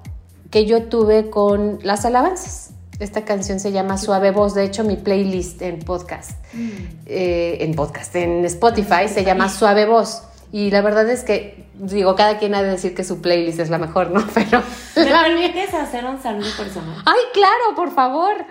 que 0.50 0.66
yo 0.66 0.84
tuve 0.84 1.30
con 1.30 1.78
las 1.82 2.04
alabanzas. 2.04 2.70
Esta 2.98 3.24
canción 3.24 3.60
se 3.60 3.72
llama 3.72 3.96
Suave 3.96 4.30
Voz, 4.30 4.54
de 4.54 4.64
hecho 4.64 4.84
mi 4.84 4.96
playlist 4.96 5.62
en 5.62 5.78
podcast, 5.78 6.32
mm. 6.52 6.68
eh, 7.06 7.58
en 7.60 7.74
podcast, 7.74 8.14
en 8.14 8.44
Spotify 8.44 9.08
se 9.08 9.24
llama 9.24 9.48
Suave 9.48 9.86
Voz. 9.86 10.24
Y 10.52 10.70
la 10.70 10.80
verdad 10.80 11.08
es 11.08 11.22
que, 11.22 11.64
digo, 11.74 12.16
cada 12.16 12.38
quien 12.38 12.54
ha 12.54 12.62
de 12.62 12.70
decir 12.70 12.94
que 12.94 13.04
su 13.04 13.22
playlist 13.22 13.60
es 13.60 13.70
la 13.70 13.78
mejor, 13.78 14.10
¿no? 14.10 14.26
Pero. 14.34 14.62
¿Me 14.96 15.04
permites 15.04 15.72
hacer 15.74 16.04
un 16.04 16.20
saludo 16.20 16.50
personal? 16.56 16.96
¡Ay, 17.06 17.20
claro, 17.32 17.76
por 17.76 17.92
favor! 17.94 18.44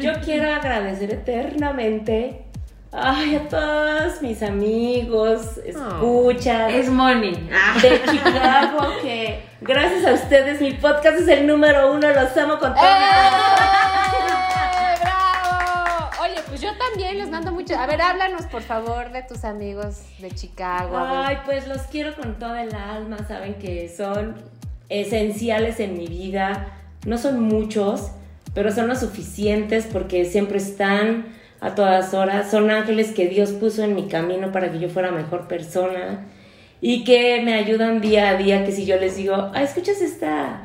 Yo 0.00 0.12
quiero 0.24 0.52
agradecer 0.52 1.12
eternamente. 1.12 2.42
Ay, 2.92 3.34
a 3.34 3.48
todos 3.48 4.22
mis 4.22 4.42
amigos, 4.42 5.58
escuchas. 5.66 6.72
es 6.72 6.88
money. 6.88 7.34
De 7.82 8.00
Chicago, 8.10 8.88
que 9.02 9.42
gracias 9.60 10.06
a 10.06 10.14
ustedes 10.14 10.60
mi 10.62 10.72
podcast 10.72 11.20
es 11.20 11.28
el 11.28 11.46
número 11.46 11.92
uno. 11.92 12.08
Los 12.08 12.34
amo 12.38 12.58
con 12.58 12.74
todo. 12.74 12.82
¡Eh! 12.82 14.25
También 16.90 17.18
les 17.18 17.30
mando 17.30 17.52
mucho. 17.52 17.76
A 17.76 17.86
ver, 17.86 18.00
háblanos 18.00 18.42
por 18.46 18.62
favor 18.62 19.12
de 19.12 19.22
tus 19.22 19.44
amigos 19.44 20.02
de 20.18 20.30
Chicago. 20.30 20.96
Ay, 20.98 21.38
pues 21.44 21.66
los 21.66 21.82
quiero 21.82 22.14
con 22.14 22.38
toda 22.38 22.62
el 22.62 22.74
alma. 22.74 23.18
Saben 23.26 23.54
que 23.54 23.88
son 23.88 24.36
esenciales 24.88 25.80
en 25.80 25.96
mi 25.96 26.06
vida. 26.06 26.68
No 27.06 27.18
son 27.18 27.40
muchos, 27.40 28.10
pero 28.54 28.72
son 28.72 28.88
los 28.88 29.00
suficientes 29.00 29.86
porque 29.90 30.24
siempre 30.24 30.58
están 30.58 31.26
a 31.60 31.74
todas 31.74 32.14
horas. 32.14 32.50
Son 32.50 32.70
ángeles 32.70 33.12
que 33.12 33.28
Dios 33.28 33.52
puso 33.52 33.82
en 33.82 33.94
mi 33.94 34.08
camino 34.08 34.52
para 34.52 34.70
que 34.70 34.78
yo 34.78 34.88
fuera 34.88 35.10
mejor 35.10 35.48
persona 35.48 36.26
y 36.80 37.04
que 37.04 37.42
me 37.42 37.54
ayudan 37.54 38.00
día 38.00 38.30
a 38.30 38.36
día. 38.36 38.64
Que 38.64 38.72
si 38.72 38.86
yo 38.86 38.96
les 38.96 39.16
digo, 39.16 39.34
ah, 39.54 39.62
escuchas 39.62 40.00
esta 40.00 40.62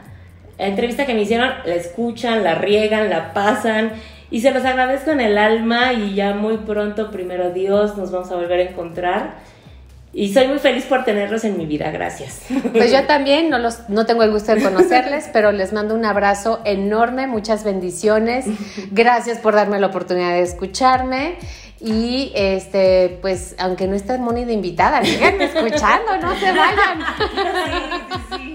entrevista 0.58 1.06
que 1.06 1.14
me 1.14 1.22
hicieron, 1.22 1.50
la 1.66 1.76
escuchan, 1.76 2.44
la 2.44 2.56
riegan, 2.56 3.10
la 3.10 3.34
pasan 3.34 3.94
y 4.32 4.42
se 4.42 4.52
los 4.52 4.64
agradezco 4.64 5.12
en 5.12 5.20
el 5.20 5.38
alma 5.38 5.94
y 5.94 6.16
ya 6.16 6.34
muy 6.34 6.58
pronto, 6.58 7.12
primero 7.12 7.52
Dios, 7.52 7.98
nos 7.98 8.12
vamos 8.12 8.32
a 8.32 8.36
volver 8.36 8.60
a 8.60 8.64
encontrar. 8.72 9.52
Y 10.14 10.34
soy 10.34 10.48
muy 10.48 10.60
feliz 10.60 10.86
por 10.86 11.06
tenerlos 11.06 11.46
en 11.46 11.58
mi 11.58 11.66
vida, 11.66 11.90
gracias. 11.92 12.42
Pues 12.74 12.92
yo 12.92 13.06
también, 13.06 13.50
no, 13.50 13.60
los, 13.60 13.88
no 13.90 14.06
tengo 14.06 14.24
el 14.24 14.32
gusto 14.32 14.54
de 14.54 14.62
conocerles, 14.62 15.30
pero 15.32 15.52
les 15.54 15.72
mando 15.72 15.96
un 15.96 16.04
abrazo 16.04 16.62
enorme, 16.66 17.28
muchas 17.28 17.64
bendiciones. 17.64 18.46
Gracias 18.92 19.38
por 19.38 19.54
darme 19.54 19.80
la 19.80 19.88
oportunidad 19.88 20.32
de 20.32 20.42
escucharme. 20.42 21.36
Y 21.80 22.32
este, 22.36 23.20
pues, 23.22 23.56
aunque 23.58 23.88
no 23.88 23.96
estés 23.96 24.20
Moni 24.20 24.46
de 24.46 24.54
invitada, 24.54 25.04
síganme 25.04 25.46
escuchando, 25.46 26.18
no 26.22 26.36
se 26.36 26.52
vayan. 26.52 27.00
Sí, 27.18 27.38
sí, 28.12 28.38
sí. 28.38 28.54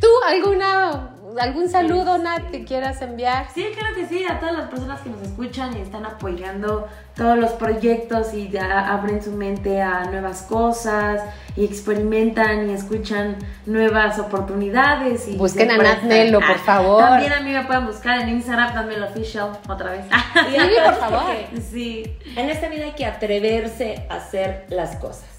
¿Tú 0.00 0.08
alguna 0.26 1.17
¿Algún 1.40 1.68
saludo, 1.68 2.18
Nat, 2.18 2.50
que 2.50 2.64
quieras 2.64 3.02
enviar? 3.02 3.46
Sí, 3.54 3.66
creo 3.76 3.94
que 3.94 4.06
sí, 4.06 4.24
a 4.24 4.38
todas 4.38 4.56
las 4.56 4.68
personas 4.68 5.00
que 5.00 5.10
nos 5.10 5.20
escuchan 5.22 5.76
y 5.76 5.80
están 5.80 6.06
apoyando 6.06 6.88
todos 7.14 7.36
los 7.36 7.52
proyectos 7.52 8.32
y 8.34 8.56
abren 8.56 9.22
su 9.22 9.32
mente 9.32 9.82
a 9.82 10.04
nuevas 10.04 10.42
cosas 10.42 11.22
y 11.56 11.64
experimentan 11.64 12.70
y 12.70 12.72
escuchan 12.72 13.36
nuevas 13.66 14.18
oportunidades. 14.18 15.28
Y 15.28 15.36
Busquen 15.36 15.70
a 15.70 15.76
Nat 15.78 16.02
Melo, 16.04 16.40
por 16.40 16.58
favor. 16.58 17.02
También 17.02 17.32
a 17.32 17.40
mí 17.40 17.52
me 17.52 17.64
pueden 17.64 17.86
buscar 17.86 18.20
en 18.20 18.30
Instagram, 18.30 18.88
Nat 18.88 19.10
Official, 19.10 19.58
otra 19.68 19.90
vez. 19.92 20.04
Sí, 20.06 20.56
por 20.84 20.94
favor. 20.94 21.22
Sí. 21.70 22.16
En 22.36 22.48
esta 22.48 22.68
vida 22.68 22.84
hay 22.84 22.92
que 22.92 23.04
atreverse 23.04 24.06
a 24.08 24.16
hacer 24.16 24.66
las 24.70 24.96
cosas. 24.96 25.37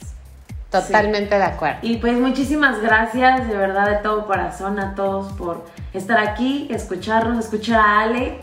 Totalmente 0.70 1.36
de 1.36 1.44
acuerdo. 1.44 1.80
Y 1.82 1.98
pues 1.98 2.14
muchísimas 2.14 2.80
gracias, 2.82 3.48
de 3.48 3.58
verdad, 3.58 3.90
de 3.90 3.98
todo 3.98 4.28
corazón 4.28 4.80
a 4.80 4.94
todos 4.94 5.34
por 5.34 5.66
estar 5.94 6.20
aquí, 6.20 6.68
escucharnos, 6.70 7.46
escuchar 7.46 7.80
a 7.80 8.02
Ale, 8.02 8.40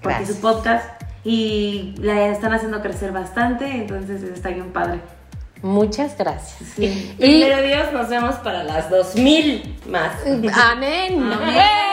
porque 0.00 0.24
su 0.24 0.40
podcast 0.40 1.00
y 1.22 1.94
la 1.98 2.28
están 2.28 2.54
haciendo 2.54 2.80
crecer 2.80 3.12
bastante, 3.12 3.66
entonces 3.66 4.22
está 4.22 4.48
bien 4.48 4.72
padre. 4.72 5.00
Muchas 5.62 6.16
gracias. 6.16 6.78
Y, 6.78 7.14
Primero 7.18 7.62
Dios, 7.62 7.92
nos 7.92 8.08
vemos 8.08 8.36
para 8.36 8.64
las 8.64 8.88
2000 8.88 9.80
más. 9.86 10.12
Amén. 10.24 11.30
Amén. 11.30 11.89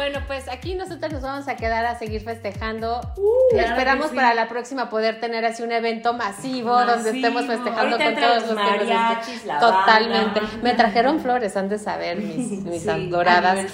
Bueno, 0.00 0.20
pues 0.26 0.48
aquí 0.48 0.74
nosotros 0.76 1.12
nos 1.12 1.20
vamos 1.20 1.46
a 1.46 1.56
quedar 1.56 1.84
a 1.84 1.98
seguir 1.98 2.22
festejando. 2.22 3.02
Uh, 3.18 3.54
Esperamos 3.54 4.06
para 4.12 4.32
la 4.32 4.48
próxima 4.48 4.88
poder 4.88 5.20
tener 5.20 5.44
así 5.44 5.62
un 5.62 5.72
evento 5.72 6.14
masivo, 6.14 6.70
donde 6.86 7.10
estemos 7.10 7.44
festejando 7.44 7.98
con 7.98 8.14
todos 8.14 8.46
los 8.46 8.54
mariachis, 8.54 9.42
Totalmente. 9.60 10.40
Me 10.62 10.72
trajeron 10.72 11.20
flores, 11.20 11.54
han 11.54 11.68
de 11.68 11.78
saber 11.78 12.16
mis, 12.16 12.50
mis 12.64 12.88
adoradas. 12.88 13.66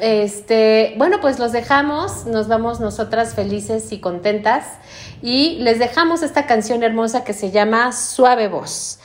Este, 0.00 0.94
bueno, 0.98 1.20
pues 1.20 1.38
los 1.38 1.52
dejamos, 1.52 2.26
nos 2.26 2.48
vamos 2.48 2.80
nosotras 2.80 3.36
felices 3.36 3.92
y 3.92 4.00
contentas 4.00 4.66
y 5.22 5.58
les 5.60 5.78
dejamos 5.78 6.24
esta 6.24 6.46
canción 6.46 6.82
hermosa 6.82 7.22
que 7.22 7.34
se 7.34 7.52
llama 7.52 7.92
Suave 7.92 8.48
Voz. 8.48 8.98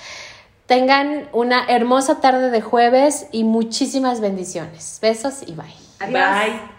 Tengan 0.65 1.29
una 1.33 1.65
hermosa 1.67 2.19
tarde 2.19 2.49
de 2.49 2.61
jueves 2.61 3.27
y 3.31 3.43
muchísimas 3.43 4.21
bendiciones. 4.21 4.97
Besos 5.03 5.43
y 5.45 5.53
bye. 5.53 5.86
Adiós. 5.99 6.13
Bye. 6.13 6.76